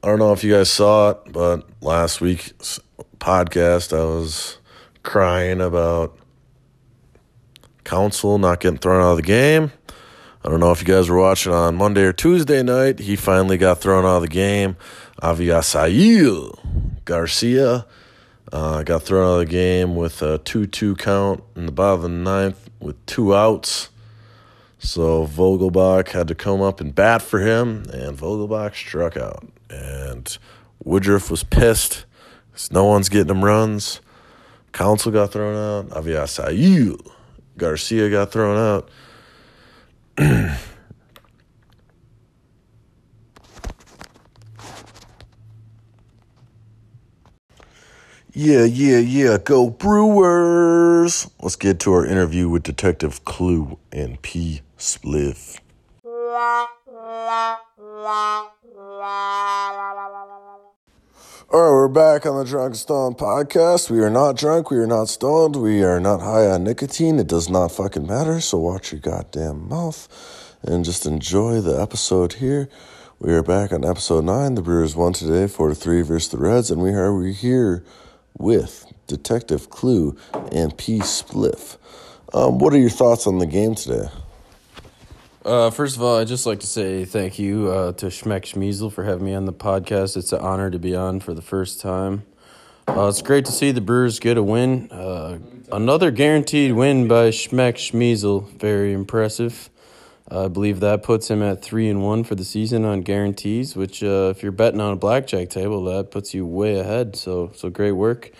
I 0.08 0.10
don't 0.12 0.20
know 0.20 0.32
if 0.32 0.42
you 0.42 0.54
guys 0.54 0.70
saw 0.70 1.10
it, 1.10 1.18
but 1.34 1.68
last 1.82 2.22
week's 2.22 2.80
podcast, 3.20 3.92
I 3.92 4.06
was 4.06 4.58
crying 5.04 5.60
about 5.60 6.18
Counsell 7.84 8.38
not 8.38 8.62
getting 8.62 8.78
thrown 8.78 9.04
out 9.04 9.12
of 9.12 9.18
the 9.18 9.24
game. 9.24 9.74
I 10.46 10.48
don't 10.48 10.62
know 10.62 10.72
if 10.72 10.80
you 10.80 10.88
guys 10.88 11.10
were 11.10 11.20
watching 11.20 11.52
on 11.52 11.76
Monday 11.76 12.04
or 12.04 12.14
Tuesday 12.14 12.64
night. 12.64 13.00
He 13.00 13.18
finally 13.18 13.58
got 13.58 13.82
thrown 13.82 14.06
out 14.06 14.16
of 14.16 14.22
the 14.22 14.30
game. 14.30 14.78
Avisail 15.22 16.58
Garcia 17.04 17.86
uh, 18.54 18.84
got 18.84 19.04
thrown 19.04 19.28
out 19.28 19.42
of 19.42 19.48
the 19.48 19.52
game 19.52 19.98
with 19.98 20.22
a 20.22 20.38
2 20.38 20.68
2 20.68 20.96
count 20.96 21.44
in 21.54 21.66
the 21.66 21.74
bottom 21.74 21.96
of 21.96 22.02
the 22.04 22.18
ninth 22.18 22.70
with 22.80 23.06
two 23.08 23.36
outs. 23.36 23.90
So 24.80 25.28
Vogelbach 25.28 26.12
had 26.12 26.30
to 26.30 26.36
come 26.36 26.62
up 26.62 26.80
and 26.80 26.96
bat 26.96 27.22
for 27.22 27.40
him, 27.42 27.84
and 27.92 28.18
Vogelbach 28.18 28.74
struck 28.74 29.18
out. 29.18 29.46
And 29.70 30.38
Woodruff 30.84 31.30
was 31.30 31.44
pissed 31.44 32.06
no 32.72 32.86
one's 32.86 33.10
getting 33.10 33.30
him 33.30 33.46
runs. 33.46 34.02
Counsell 34.72 35.12
got 35.12 35.32
thrown 35.32 35.56
out. 35.56 35.90
Avisail 35.92 37.00
Garcia 37.58 38.10
got 38.10 38.32
thrown 38.32 38.58
out. 38.58 38.90
yeah, 48.34 48.64
yeah, 48.64 48.98
yeah. 48.98 49.38
Go 49.38 49.70
Brewers. 49.70 51.30
Let's 51.42 51.56
get 51.56 51.80
to 51.82 51.94
our 51.94 52.06
interview 52.06 52.50
with 52.50 52.64
Detective 52.64 53.24
Clue 53.24 53.78
and 53.92 54.22
P. 54.22 54.62
Spliff. 54.78 55.60
All 56.38 56.44
right, 61.50 61.72
we're 61.72 61.88
back 61.88 62.28
on 62.28 62.38
the 62.38 62.46
Drunk 62.48 62.76
Stoned 62.76 63.18
podcast. 63.18 63.90
We 63.90 64.02
are 64.02 64.12
not 64.12 64.38
drunk. 64.38 64.70
We 64.70 64.78
are 64.78 64.86
not 64.86 65.10
stoned. 65.10 65.56
We 65.56 65.84
are 65.84 66.00
not 66.00 66.22
high 66.22 66.46
on 66.46 66.64
nicotine. 66.64 67.18
It 67.18 67.26
does 67.26 67.50
not 67.50 67.72
fucking 67.72 68.06
matter. 68.06 68.40
So 68.40 68.60
watch 68.60 68.92
your 68.92 69.02
goddamn 69.02 69.68
mouth 69.68 70.08
and 70.62 70.86
just 70.86 71.08
enjoy 71.08 71.60
the 71.60 71.82
episode 71.82 72.34
here. 72.34 72.70
We 73.18 73.34
are 73.34 73.42
back 73.42 73.74
on 73.74 73.84
episode 73.84 74.26
nine. 74.26 74.54
The 74.54 74.62
Brewers 74.62 74.96
won 74.96 75.14
today, 75.14 75.48
four 75.48 75.70
to 75.70 75.76
three 75.76 76.04
versus 76.04 76.30
the 76.30 76.38
Reds, 76.38 76.70
and 76.70 76.84
we 76.84 76.92
are 76.92 77.20
here 77.24 77.84
with 78.38 78.94
Detective 79.08 79.72
Clue 79.72 80.16
and 80.52 80.78
P. 80.78 81.00
Spliff. 81.00 81.78
Um, 82.32 82.60
what 82.60 82.76
are 82.76 82.80
your 82.80 82.92
thoughts 82.92 83.26
on 83.26 83.40
the 83.40 83.48
game 83.48 83.74
today? 83.74 84.10
Uh, 85.48 85.70
first 85.70 85.96
of 85.96 86.04
all, 86.04 86.18
I'd 86.18 86.28
just 86.28 86.46
like 86.46 86.60
to 86.60 86.68
say 86.68 87.06
thank 87.06 87.40
you 87.40 87.70
uh, 87.70 87.94
to 87.94 88.08
Schmeck 88.08 88.42
Schmeasel 88.42 88.92
for 88.92 89.06
having 89.06 89.24
me 89.24 89.34
on 89.34 89.46
the 89.46 89.54
podcast. 89.54 90.18
It's 90.18 90.34
an 90.34 90.42
honor 90.42 90.70
to 90.70 90.78
be 90.78 90.94
on 90.94 91.22
for 91.22 91.34
the 91.34 91.42
first 91.42 91.80
time. 91.80 92.24
Uh, 92.86 93.08
it's 93.08 93.22
great 93.22 93.46
to 93.46 93.54
see 93.54 93.72
the 93.72 93.80
Brewers 93.80 94.20
get 94.20 94.36
a 94.36 94.44
win. 94.44 94.92
Uh, 94.92 95.40
another 95.72 96.12
guaranteed 96.12 96.74
win 96.74 97.08
by 97.08 97.30
Schmeck 97.30 97.76
Schmeasel. 97.76 98.60
Very 98.60 98.92
impressive. 98.92 99.70
I 100.30 100.50
believe 100.50 100.82
that 100.82 101.02
puts 101.02 101.30
him 101.30 101.42
at 101.42 101.62
three 101.62 101.88
and 101.88 102.04
one 102.04 102.26
for 102.26 102.36
the 102.36 102.44
season 102.44 102.84
on 102.84 103.00
guarantees. 103.04 103.74
Which, 103.74 104.04
uh, 104.04 104.34
if 104.36 104.44
you're 104.44 104.52
betting 104.52 104.82
on 104.82 104.92
a 104.92 104.98
blackjack 104.98 105.50
table, 105.50 105.86
that 105.86 106.12
puts 106.12 106.34
you 106.34 106.46
way 106.46 106.78
ahead. 106.78 107.16
So, 107.16 107.54
so 107.56 107.70
great 107.70 107.94
work. 107.94 108.34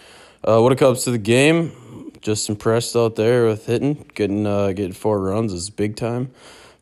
Uh, 0.44 0.60
when 0.60 0.74
it 0.74 0.78
comes 0.78 1.06
to 1.06 1.12
the 1.12 1.18
game, 1.18 2.12
just 2.20 2.50
impressed 2.50 2.98
out 2.98 3.16
there 3.16 3.46
with 3.46 3.66
hitting, 3.66 4.12
getting 4.14 4.44
getting 4.44 4.92
four 4.92 5.22
runs 5.22 5.54
is 5.54 5.70
big 5.70 5.96
time. 5.96 6.32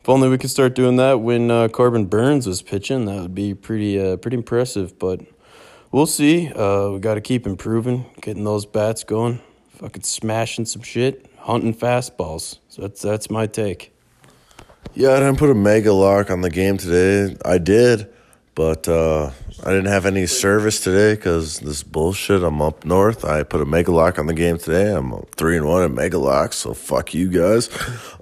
If 0.06 0.10
only 0.10 0.28
we 0.28 0.38
could 0.38 0.50
start 0.50 0.76
doing 0.76 0.94
that 0.98 1.18
when 1.18 1.50
uh, 1.50 1.66
Corbin 1.66 2.04
Burnes 2.04 2.46
was 2.46 2.62
pitching, 2.62 3.06
that 3.06 3.22
would 3.22 3.34
be 3.34 3.54
pretty 3.54 4.00
uh, 4.00 4.16
pretty 4.18 4.36
impressive. 4.36 5.00
But 5.00 5.20
we'll 5.90 6.06
see. 6.06 6.46
Uh, 6.46 6.90
we 6.90 7.00
got 7.00 7.14
to 7.14 7.20
keep 7.20 7.44
improving, 7.44 8.06
getting 8.20 8.44
those 8.44 8.66
bats 8.66 9.02
going, 9.02 9.40
fucking 9.70 10.04
smashing 10.04 10.64
some 10.64 10.82
shit, 10.82 11.28
hunting 11.40 11.74
fastballs. 11.74 12.60
So 12.68 12.82
that's 12.82 13.02
that's 13.02 13.30
my 13.30 13.48
take. 13.48 13.92
Yeah, 14.94 15.10
I 15.10 15.16
didn't 15.16 15.38
put 15.38 15.50
a 15.50 15.56
mega 15.56 15.92
lock 15.92 16.30
on 16.30 16.40
the 16.40 16.50
game 16.50 16.76
today. 16.76 17.36
I 17.44 17.58
did, 17.58 18.08
but 18.56 18.88
uh, 18.88 19.30
I 19.62 19.70
didn't 19.70 19.92
have 19.92 20.06
any 20.06 20.26
service 20.26 20.80
today 20.80 21.14
because 21.14 21.60
this 21.60 21.82
bullshit. 21.82 22.42
I'm 22.42 22.60
up 22.62 22.84
north. 22.86 23.24
I 23.24 23.42
put 23.42 23.60
a 23.60 23.66
mega 23.66 23.92
lock 23.92 24.18
on 24.18 24.26
the 24.26 24.34
game 24.34 24.56
today. 24.58 24.92
I'm 24.92 25.12
three 25.36 25.58
and 25.58 25.66
one 25.66 25.84
at 25.84 25.90
mega 25.92 26.18
lock, 26.18 26.54
so 26.54 26.72
fuck 26.74 27.14
you 27.14 27.28
guys. 27.28 27.68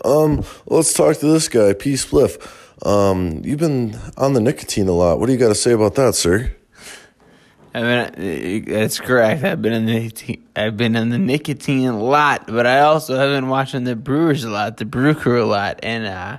Um, 0.04 0.44
let's 0.66 0.92
talk 0.92 1.16
to 1.18 1.26
this 1.26 1.48
guy, 1.48 1.72
P. 1.72 1.94
Spliff. 1.94 2.36
Um, 2.84 3.42
you've 3.44 3.60
been 3.60 3.96
on 4.16 4.32
the 4.34 4.40
nicotine 4.40 4.88
a 4.88 4.92
lot. 4.92 5.20
What 5.20 5.26
do 5.26 5.32
you 5.32 5.38
got 5.38 5.48
to 5.48 5.54
say 5.54 5.70
about 5.70 5.94
that, 5.94 6.16
sir? 6.16 6.54
I 7.72 7.82
mean, 8.16 8.64
that's 8.64 9.00
correct. 9.00 9.44
I've 9.44 9.62
been 9.62 9.72
in 9.72 9.86
the 9.86 9.92
nicotine, 9.92 10.46
I've 10.56 10.76
been 10.76 10.96
in 10.96 11.10
the 11.10 11.18
nicotine 11.18 11.88
a 11.88 12.02
lot, 12.02 12.46
but 12.48 12.66
I 12.66 12.80
also 12.80 13.16
have 13.16 13.30
been 13.30 13.48
watching 13.48 13.84
the 13.84 13.96
Brewers 13.96 14.44
a 14.44 14.50
lot, 14.50 14.76
the 14.78 14.84
Brew 14.84 15.14
Crew 15.14 15.42
a 15.42 15.46
lot, 15.46 15.80
and 15.82 16.06
uh, 16.06 16.38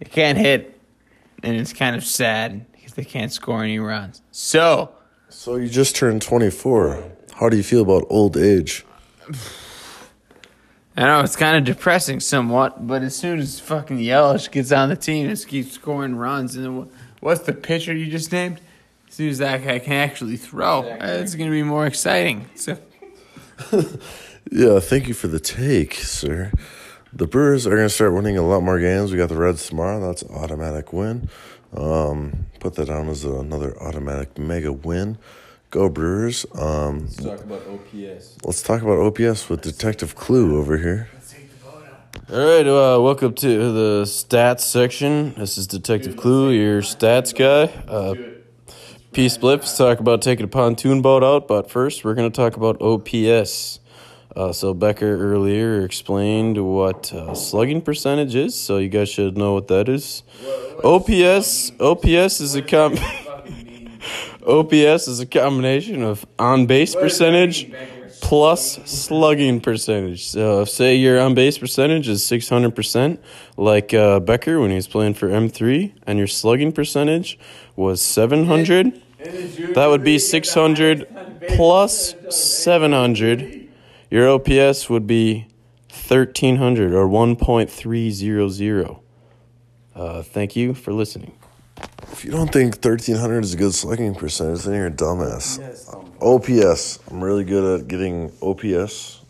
they 0.00 0.08
can't 0.08 0.38
hit, 0.38 0.79
and 1.42 1.56
it's 1.56 1.72
kind 1.72 1.96
of 1.96 2.04
sad 2.04 2.70
because 2.72 2.94
they 2.94 3.04
can't 3.04 3.32
score 3.32 3.62
any 3.62 3.78
runs. 3.78 4.22
So 4.30 4.94
So 5.28 5.56
you 5.56 5.68
just 5.68 5.96
turned 5.96 6.22
24. 6.22 7.04
How 7.34 7.48
do 7.48 7.56
you 7.56 7.62
feel 7.62 7.82
about 7.82 8.04
old 8.10 8.36
age? 8.36 8.84
I 10.96 11.04
know 11.04 11.20
it's 11.20 11.36
kind 11.36 11.56
of 11.56 11.64
depressing 11.64 12.20
somewhat, 12.20 12.86
but 12.86 13.02
as 13.02 13.16
soon 13.16 13.38
as 13.38 13.60
fucking 13.60 13.98
Yelich 13.98 14.50
gets 14.50 14.72
on 14.72 14.88
the 14.88 14.96
team 14.96 15.28
and 15.28 15.46
keeps 15.46 15.72
scoring 15.72 16.16
runs, 16.16 16.56
and 16.56 16.64
then 16.64 16.90
what's 17.20 17.42
the 17.42 17.52
pitcher 17.52 17.94
you 17.94 18.10
just 18.10 18.32
named? 18.32 18.60
As 19.08 19.14
soon 19.14 19.28
as 19.30 19.38
that 19.38 19.64
guy 19.64 19.78
can 19.78 19.94
actually 19.94 20.36
throw, 20.36 20.82
it's 20.82 21.34
going 21.34 21.48
to 21.48 21.54
be 21.54 21.62
more 21.62 21.86
exciting. 21.86 22.50
So. 22.54 22.78
Yeah, 24.50 24.80
thank 24.80 25.06
you 25.06 25.14
for 25.14 25.28
the 25.28 25.38
take, 25.38 25.94
sir. 25.94 26.50
The 27.12 27.26
Brewers 27.26 27.66
are 27.66 27.70
going 27.70 27.88
to 27.88 27.90
start 27.94 28.12
winning 28.14 28.36
a 28.36 28.42
lot 28.42 28.62
more 28.62 28.78
games. 28.78 29.10
We 29.10 29.18
got 29.18 29.28
the 29.28 29.36
Reds 29.36 29.66
tomorrow. 29.66 30.00
That's 30.00 30.22
an 30.22 30.34
automatic 30.34 30.92
win. 30.92 31.28
Um, 31.76 32.46
put 32.60 32.74
that 32.76 32.86
down 32.86 33.08
as 33.08 33.24
another 33.24 33.76
automatic 33.82 34.38
mega 34.38 34.72
win. 34.72 35.18
Go 35.70 35.88
Brewers. 35.88 36.46
Um, 36.54 37.00
Let's 37.06 37.16
talk 37.16 37.40
about 37.42 37.62
OPS. 37.66 38.36
let's 38.44 38.62
talk 38.62 38.82
about 38.82 38.98
OPS 38.98 39.48
with 39.48 39.60
Detective 39.60 40.14
Clue 40.14 40.58
over 40.58 40.78
here. 40.78 41.08
All 42.32 42.38
right, 42.38 42.66
uh, 42.66 43.00
welcome 43.00 43.34
to 43.34 43.72
the 43.72 44.02
stats 44.04 44.60
section. 44.60 45.34
This 45.34 45.58
is 45.58 45.66
Detective 45.66 46.16
Clue, 46.16 46.50
your 46.50 46.80
stats 46.80 47.34
guy. 47.34 47.72
Uh, 47.88 48.14
P 49.12 49.26
Spliff, 49.26 49.58
let's 49.60 49.76
talk 49.76 49.98
about 49.98 50.22
taking 50.22 50.44
a 50.44 50.48
pontoon 50.48 51.02
boat 51.02 51.24
out, 51.24 51.48
but 51.48 51.70
first 51.70 52.04
we're 52.04 52.14
going 52.14 52.30
to 52.30 52.36
talk 52.36 52.56
about 52.56 52.80
OPS. 52.80 53.79
Uh, 54.36 54.52
so 54.52 54.72
Becker 54.72 55.16
earlier 55.32 55.84
explained 55.84 56.64
what 56.64 57.12
uh, 57.12 57.34
slugging 57.34 57.82
percentage 57.82 58.34
is, 58.34 58.58
so 58.58 58.78
you 58.78 58.88
guys 58.88 59.08
should 59.08 59.36
know 59.36 59.54
what 59.54 59.68
that 59.68 59.88
is. 59.88 60.22
OPS, 60.84 61.72
OPS 61.80 62.40
is 62.40 62.54
a 62.54 62.62
com- 62.62 62.96
OPS 64.46 65.08
is 65.08 65.20
a 65.20 65.26
combination 65.26 66.02
of 66.02 66.24
on 66.38 66.66
base 66.66 66.94
percentage 66.94 67.70
plus 68.20 68.78
slugging 68.84 69.60
percentage. 69.60 70.26
So, 70.26 70.62
if 70.62 70.70
say 70.70 70.94
your 70.94 71.20
on 71.20 71.34
base 71.34 71.58
percentage 71.58 72.08
is 72.08 72.22
600%, 72.22 73.18
like 73.56 73.92
uh, 73.92 74.20
Becker 74.20 74.60
when 74.60 74.70
he 74.70 74.76
was 74.76 74.86
playing 74.86 75.14
for 75.14 75.28
M3, 75.28 75.92
and 76.06 76.18
your 76.18 76.28
slugging 76.28 76.72
percentage 76.72 77.38
was 77.76 78.00
700, 78.00 79.02
that 79.74 79.86
would 79.88 80.04
be 80.04 80.18
600 80.18 81.06
plus 81.48 82.14
700. 82.28 83.59
Your 84.10 84.28
OPS 84.28 84.90
would 84.90 85.06
be 85.06 85.46
1300 85.88 86.92
or 86.92 87.06
1.300. 87.06 89.00
Uh, 89.94 90.22
thank 90.22 90.56
you 90.56 90.74
for 90.74 90.92
listening. 90.92 91.32
If 92.10 92.24
you 92.24 92.32
don't 92.32 92.52
think 92.52 92.74
1300 92.74 93.44
is 93.44 93.54
a 93.54 93.56
good 93.56 93.72
slugging 93.72 94.16
percentage, 94.16 94.64
then 94.64 94.74
you're 94.74 94.88
a 94.88 94.90
dumbass. 94.90 95.60
OPS. 96.20 96.98
I'm 97.08 97.22
really 97.22 97.44
good 97.44 97.80
at 97.80 97.88
getting 97.88 98.32
OPS. 98.42 99.20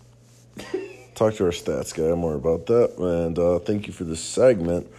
Talk 1.15 1.35
to 1.35 1.45
our 1.45 1.51
stats 1.51 1.95
guy 1.95 2.15
more 2.15 2.35
about 2.35 2.65
that. 2.67 2.97
And 2.97 3.39
uh, 3.39 3.59
thank 3.59 3.87
you 3.87 3.93
for 3.93 4.05
this 4.05 4.21
segment. 4.21 4.91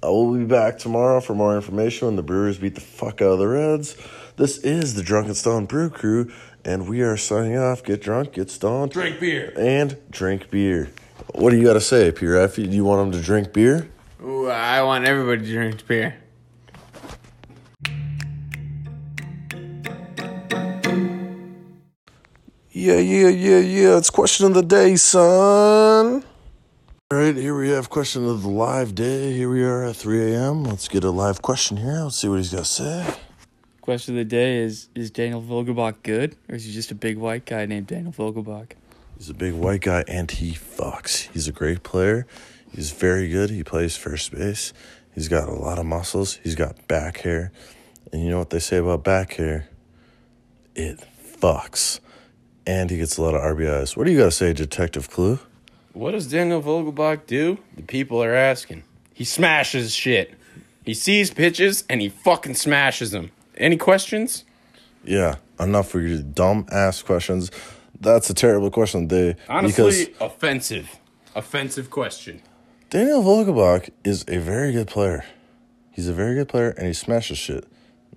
I 0.00 0.06
will 0.06 0.32
be 0.32 0.44
back 0.44 0.78
tomorrow 0.78 1.20
for 1.20 1.34
more 1.34 1.56
information 1.56 2.06
when 2.06 2.14
the 2.14 2.22
Brewers 2.22 2.56
beat 2.56 2.76
the 2.76 2.80
fuck 2.80 3.20
out 3.20 3.32
of 3.32 3.40
the 3.40 3.48
Reds. 3.48 3.96
This 4.36 4.58
is 4.58 4.94
the 4.94 5.02
Drunken 5.02 5.34
Stone 5.34 5.66
Brew 5.66 5.90
Crew, 5.90 6.30
and 6.64 6.88
we 6.88 7.02
are 7.02 7.16
signing 7.16 7.56
off. 7.56 7.82
Get 7.82 8.02
drunk, 8.02 8.32
get 8.32 8.50
stoned, 8.50 8.92
drink 8.92 9.20
beer, 9.20 9.52
and 9.56 9.96
drink 10.10 10.50
beer. 10.50 10.90
What 11.34 11.50
do 11.50 11.56
you 11.56 11.64
got 11.64 11.74
to 11.74 11.80
say, 11.80 12.10
P. 12.10 12.26
Raffy? 12.26 12.68
Do 12.68 12.76
you 12.76 12.84
want 12.84 13.10
them 13.10 13.20
to 13.20 13.24
drink 13.24 13.52
beer? 13.52 13.90
Ooh, 14.22 14.48
I 14.48 14.82
want 14.82 15.04
everybody 15.04 15.44
to 15.46 15.52
drink 15.52 15.86
beer. 15.86 16.16
Yeah, 22.70 22.98
yeah, 22.98 23.28
yeah, 23.28 23.58
yeah. 23.58 23.96
It's 23.98 24.10
question 24.10 24.46
of 24.46 24.54
the 24.54 24.62
day, 24.62 24.96
son. 24.96 26.24
All 27.10 27.18
right, 27.18 27.34
here 27.34 27.58
we 27.58 27.70
have 27.70 27.90
question 27.90 28.28
of 28.28 28.42
the 28.42 28.48
live 28.48 28.94
day. 28.94 29.32
Here 29.32 29.50
we 29.50 29.64
are 29.64 29.84
at 29.84 29.96
3 29.96 30.32
a.m. 30.32 30.64
Let's 30.64 30.88
get 30.88 31.04
a 31.04 31.10
live 31.10 31.42
question 31.42 31.78
here. 31.78 32.02
Let's 32.02 32.16
see 32.16 32.28
what 32.28 32.36
he's 32.36 32.52
got 32.52 32.58
to 32.58 32.64
say. 32.64 33.14
Question 33.88 34.16
of 34.16 34.18
the 34.18 34.24
day 34.26 34.58
is 34.58 34.90
Is 34.94 35.10
Daniel 35.10 35.40
Vogelbach 35.40 36.02
good, 36.02 36.36
or 36.46 36.56
is 36.56 36.66
he 36.66 36.72
just 36.74 36.90
a 36.90 36.94
big 36.94 37.16
white 37.16 37.46
guy 37.46 37.64
named 37.64 37.86
Daniel 37.86 38.12
Vogelbach? 38.12 38.72
He's 39.16 39.30
a 39.30 39.34
big 39.34 39.54
white 39.54 39.80
guy 39.80 40.04
and 40.06 40.30
he 40.30 40.52
fucks. 40.52 41.30
He's 41.32 41.48
a 41.48 41.52
great 41.52 41.84
player. 41.84 42.26
He's 42.70 42.90
very 42.90 43.30
good. 43.30 43.48
He 43.48 43.64
plays 43.64 43.96
first 43.96 44.30
base. 44.30 44.74
He's 45.14 45.26
got 45.28 45.48
a 45.48 45.54
lot 45.54 45.78
of 45.78 45.86
muscles. 45.86 46.38
He's 46.44 46.54
got 46.54 46.86
back 46.86 47.20
hair. 47.20 47.50
And 48.12 48.22
you 48.22 48.28
know 48.28 48.38
what 48.38 48.50
they 48.50 48.58
say 48.58 48.76
about 48.76 49.04
back 49.04 49.32
hair? 49.32 49.70
It 50.74 51.02
fucks. 51.40 52.00
And 52.66 52.90
he 52.90 52.98
gets 52.98 53.16
a 53.16 53.22
lot 53.22 53.34
of 53.34 53.40
RBIs. 53.40 53.96
What 53.96 54.04
do 54.04 54.12
you 54.12 54.18
got 54.18 54.26
to 54.26 54.32
say, 54.32 54.52
Detective 54.52 55.08
Clue? 55.08 55.38
What 55.94 56.10
does 56.10 56.26
Daniel 56.26 56.60
Vogelbach 56.60 57.24
do? 57.26 57.56
The 57.74 57.84
people 57.84 58.22
are 58.22 58.34
asking. 58.34 58.82
He 59.14 59.24
smashes 59.24 59.94
shit. 59.94 60.34
He 60.84 60.92
sees 60.92 61.30
pitches 61.30 61.84
and 61.88 62.02
he 62.02 62.10
fucking 62.10 62.56
smashes 62.56 63.12
them. 63.12 63.30
Any 63.58 63.76
questions? 63.76 64.44
Yeah, 65.04 65.36
enough 65.58 65.88
for 65.88 66.00
your 66.00 66.22
dumb 66.22 66.66
ass 66.70 67.02
questions. 67.02 67.50
That's 68.00 68.30
a 68.30 68.34
terrible 68.34 68.70
question, 68.70 69.08
they 69.08 69.34
Honestly, 69.48 70.06
because 70.06 70.20
offensive. 70.20 70.98
Offensive 71.34 71.90
question. 71.90 72.40
Daniel 72.90 73.22
Vogelbach 73.22 73.90
is 74.04 74.24
a 74.28 74.38
very 74.38 74.72
good 74.72 74.86
player. 74.86 75.24
He's 75.90 76.08
a 76.08 76.14
very 76.14 76.36
good 76.36 76.48
player 76.48 76.70
and 76.70 76.86
he 76.86 76.92
smashes 76.92 77.38
shit. 77.38 77.66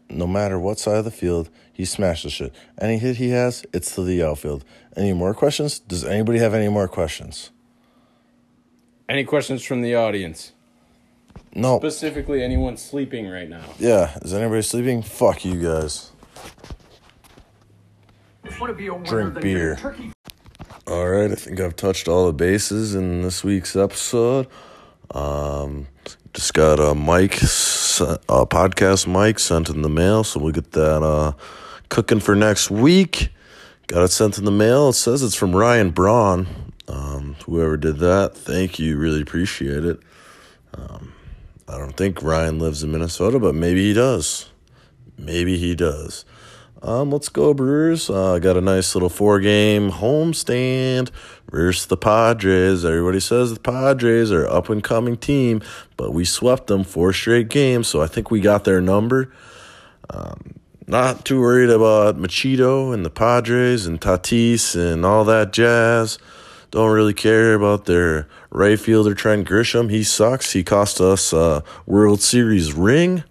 No 0.09 0.27
matter 0.27 0.59
what 0.59 0.77
side 0.77 0.97
of 0.97 1.05
the 1.05 1.11
field, 1.11 1.49
he 1.73 1.85
smashes 1.85 2.33
shit. 2.33 2.53
Any 2.79 2.99
hit 2.99 3.17
he 3.17 3.29
has, 3.29 3.65
it's 3.73 3.95
to 3.95 4.03
the 4.03 4.23
outfield. 4.23 4.63
Any 4.95 5.13
more 5.13 5.33
questions? 5.33 5.79
Does 5.79 6.05
anybody 6.05 6.37
have 6.39 6.53
any 6.53 6.69
more 6.69 6.87
questions? 6.87 7.49
Any 9.09 9.23
questions 9.23 9.63
from 9.63 9.81
the 9.81 9.95
audience? 9.95 10.53
No. 11.53 11.77
Specifically, 11.79 12.43
anyone 12.43 12.77
sleeping 12.77 13.27
right 13.29 13.49
now? 13.49 13.63
Yeah, 13.77 14.17
is 14.21 14.33
anybody 14.33 14.61
sleeping? 14.61 15.01
Fuck 15.01 15.43
you 15.43 15.61
guys. 15.61 16.11
Drink 19.03 19.41
beer. 19.41 19.77
All 20.87 21.07
right, 21.07 21.31
I 21.31 21.35
think 21.35 21.59
I've 21.59 21.75
touched 21.75 22.07
all 22.07 22.25
the 22.27 22.33
bases 22.33 22.95
in 22.95 23.21
this 23.21 23.43
week's 23.43 23.75
episode. 23.75 24.47
Um, 25.11 25.87
just 26.33 26.53
got 26.53 26.79
a 26.79 26.95
mic, 26.95 27.35
a 27.41 28.45
podcast 28.45 29.07
mic 29.07 29.39
sent 29.39 29.69
in 29.69 29.81
the 29.81 29.89
mail, 29.89 30.23
so 30.23 30.39
we'll 30.39 30.53
get 30.53 30.71
that 30.71 31.03
uh, 31.03 31.33
cooking 31.89 32.19
for 32.19 32.35
next 32.35 32.71
week. 32.71 33.29
Got 33.87 34.03
it 34.03 34.11
sent 34.11 34.37
in 34.37 34.45
the 34.45 34.51
mail. 34.51 34.89
It 34.89 34.93
says 34.93 35.21
it's 35.21 35.35
from 35.35 35.55
Ryan 35.55 35.91
Braun. 35.91 36.47
Um, 36.87 37.35
whoever 37.45 37.77
did 37.77 37.99
that, 37.99 38.35
thank 38.35 38.79
you. 38.79 38.97
Really 38.97 39.21
appreciate 39.21 39.83
it. 39.85 39.99
Um, 40.73 41.10
I 41.71 41.77
don't 41.77 41.95
think 41.95 42.21
Ryan 42.21 42.59
lives 42.59 42.83
in 42.83 42.91
Minnesota, 42.91 43.39
but 43.39 43.55
maybe 43.55 43.87
he 43.87 43.93
does. 43.93 44.49
Maybe 45.17 45.57
he 45.57 45.73
does. 45.73 46.25
Um, 46.81 47.11
let's 47.11 47.29
go, 47.29 47.53
Brewers. 47.53 48.09
Uh, 48.09 48.39
got 48.39 48.57
a 48.57 48.61
nice 48.61 48.93
little 48.93 49.09
four 49.09 49.39
game 49.39 49.91
homestand 49.91 51.11
versus 51.49 51.85
the 51.85 51.95
Padres. 51.95 52.83
Everybody 52.83 53.19
says 53.21 53.53
the 53.53 53.59
Padres 53.59 54.31
are 54.31 54.47
up 54.47 54.69
and 54.69 54.83
coming 54.83 55.15
team, 55.15 55.61
but 55.95 56.11
we 56.11 56.25
swept 56.25 56.67
them 56.67 56.83
four 56.83 57.13
straight 57.13 57.49
games, 57.49 57.87
so 57.87 58.01
I 58.01 58.07
think 58.07 58.31
we 58.31 58.41
got 58.41 58.65
their 58.65 58.81
number. 58.81 59.31
Um, 60.09 60.55
not 60.87 61.23
too 61.23 61.39
worried 61.39 61.69
about 61.69 62.17
Machado 62.17 62.91
and 62.91 63.05
the 63.05 63.09
Padres 63.09 63.85
and 63.85 64.01
Tatis 64.01 64.75
and 64.75 65.05
all 65.05 65.23
that 65.23 65.53
jazz. 65.53 66.17
Don't 66.71 66.91
really 66.91 67.13
care 67.13 67.53
about 67.53 67.83
their 67.83 68.29
right 68.49 68.79
fielder 68.79 69.13
Trent 69.13 69.45
Grisham. 69.45 69.91
He 69.91 70.03
sucks. 70.03 70.53
He 70.53 70.63
cost 70.63 71.01
us 71.01 71.33
a 71.33 71.65
World 71.85 72.21
Series 72.21 72.71
ring. 72.71 73.25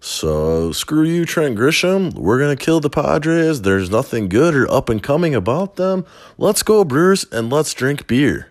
So 0.00 0.72
screw 0.72 1.04
you, 1.04 1.26
Trent 1.26 1.58
Grisham. 1.58 2.14
We're 2.14 2.38
gonna 2.38 2.56
kill 2.56 2.80
the 2.80 2.88
Padres. 2.88 3.60
There's 3.60 3.90
nothing 3.90 4.30
good 4.30 4.54
or 4.54 4.70
up 4.72 4.88
and 4.88 5.02
coming 5.02 5.34
about 5.34 5.76
them. 5.76 6.06
Let's 6.38 6.62
go, 6.62 6.82
Brewers, 6.82 7.26
and 7.30 7.52
let's 7.52 7.74
drink 7.74 8.06
beer. 8.06 8.48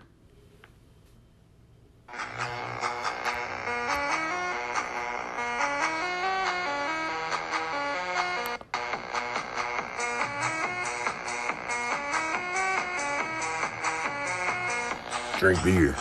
Drink 15.40 15.64
beer. 15.64 15.94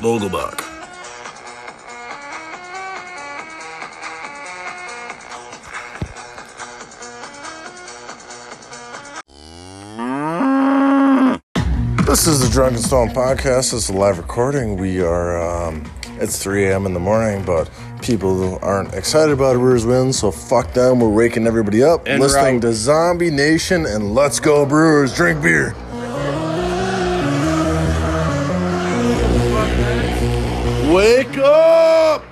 Vogelbach. 0.00 0.56
This 12.06 12.26
is 12.26 12.40
the 12.40 12.48
Drunken 12.50 12.80
Stone 12.80 13.10
podcast. 13.10 13.74
It's 13.74 13.90
a 13.90 13.92
live 13.92 14.16
recording. 14.16 14.78
We 14.78 15.02
are, 15.02 15.36
um, 15.36 15.84
it's 16.18 16.42
3 16.42 16.68
a.m. 16.68 16.86
in 16.86 16.94
the 16.94 17.00
morning, 17.00 17.44
but 17.44 17.68
people 18.02 18.58
aren't 18.62 18.92
excited 18.94 19.32
about 19.32 19.56
Brewers 19.56 19.86
win, 19.86 20.12
so 20.12 20.30
fuck 20.30 20.72
them. 20.74 21.00
We're 21.00 21.08
waking 21.08 21.46
everybody 21.46 21.82
up, 21.82 22.02
And 22.06 22.20
listening 22.20 22.54
right. 22.54 22.62
to 22.62 22.72
Zombie 22.72 23.30
Nation, 23.30 23.86
and 23.86 24.14
let's 24.14 24.40
go, 24.40 24.66
Brewers. 24.66 25.14
Drink 25.14 25.42
beer. 25.42 25.74
Wake 30.92 31.38
up! 31.38 32.22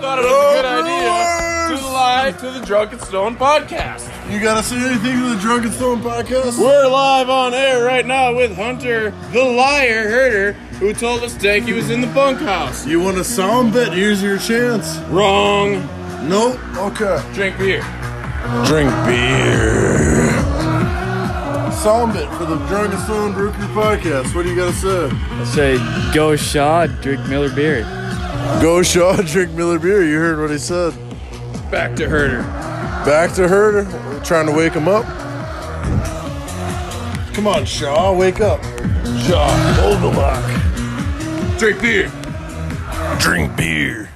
thought 0.00 0.18
it 0.18 0.22
was 0.22 0.32
a 0.32 0.62
good 0.62 0.64
idea 0.64 1.76
to 1.76 1.86
live 1.88 2.38
to 2.40 2.50
the 2.58 2.64
Drunken 2.64 3.00
Stone 3.00 3.36
podcast. 3.36 4.17
You 4.30 4.40
gotta 4.40 4.62
say 4.62 4.76
anything 4.76 5.18
to 5.22 5.34
the 5.34 5.40
Drunken 5.40 5.72
Stone 5.72 6.02
podcast? 6.02 6.58
We're 6.58 6.86
live 6.86 7.30
on 7.30 7.54
air 7.54 7.82
right 7.82 8.04
now 8.04 8.34
with 8.36 8.54
Hunter, 8.54 9.10
the 9.32 9.42
liar 9.42 10.06
herder, 10.06 10.52
who 10.78 10.92
told 10.92 11.22
us 11.22 11.34
Stanky 11.34 11.74
was 11.74 11.88
in 11.88 12.02
the 12.02 12.08
bunkhouse. 12.08 12.86
You 12.86 13.00
want 13.00 13.16
a 13.16 13.24
sound 13.24 13.72
bit? 13.72 13.94
Here's 13.94 14.22
your 14.22 14.36
chance. 14.36 14.98
Wrong. 15.08 15.80
Nope. 16.28 16.60
Okay. 16.76 17.22
Drink 17.32 17.56
beer. 17.56 17.80
Drink 18.66 18.90
beer. 19.06 20.28
Sound 21.72 22.12
bit 22.12 22.28
for 22.34 22.44
the 22.44 22.58
Drunken 22.66 23.00
Stone 23.00 23.32
Brew 23.32 23.50
Crew 23.50 23.68
podcast. 23.68 24.34
What 24.34 24.42
do 24.42 24.50
you 24.50 24.56
gotta 24.56 24.74
say? 24.74 25.08
I 25.10 25.44
say, 25.44 26.14
go 26.14 26.36
Shaw, 26.36 26.86
drink 26.86 27.26
Miller 27.28 27.50
beer. 27.50 27.82
Go 28.60 28.82
Shaw, 28.82 29.16
drink 29.22 29.52
Miller 29.52 29.78
beer. 29.78 30.04
You 30.04 30.18
heard 30.18 30.38
what 30.38 30.50
he 30.50 30.58
said. 30.58 30.92
Back 31.70 31.96
to 31.96 32.06
herder. 32.06 32.42
Back 33.08 33.32
to 33.36 33.48
Herder. 33.48 33.84
We're 34.18 34.24
trying 34.24 34.46
to 34.46 34.52
wake 34.52 34.72
him 34.72 34.88
up. 34.88 35.04
Come 37.34 37.46
on, 37.46 37.64
Shaw, 37.64 38.12
wake 38.12 38.40
up. 38.40 38.60
Shaw, 38.64 39.48
Vogelbach. 39.78 40.42
Drink 41.56 41.80
beer. 41.80 42.10
Drink 43.20 43.56
beer. 43.56 44.10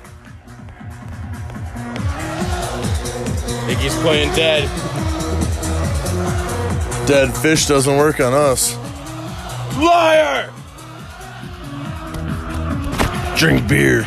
think 3.66 3.78
he's 3.78 3.94
playing 4.00 4.34
dead. 4.34 4.68
Dead 7.06 7.32
fish 7.36 7.66
doesn't 7.66 7.96
work 7.96 8.18
on 8.18 8.34
us. 8.34 8.76
Liar! 9.78 10.50
Drink 13.36 13.68
beer. 13.68 14.04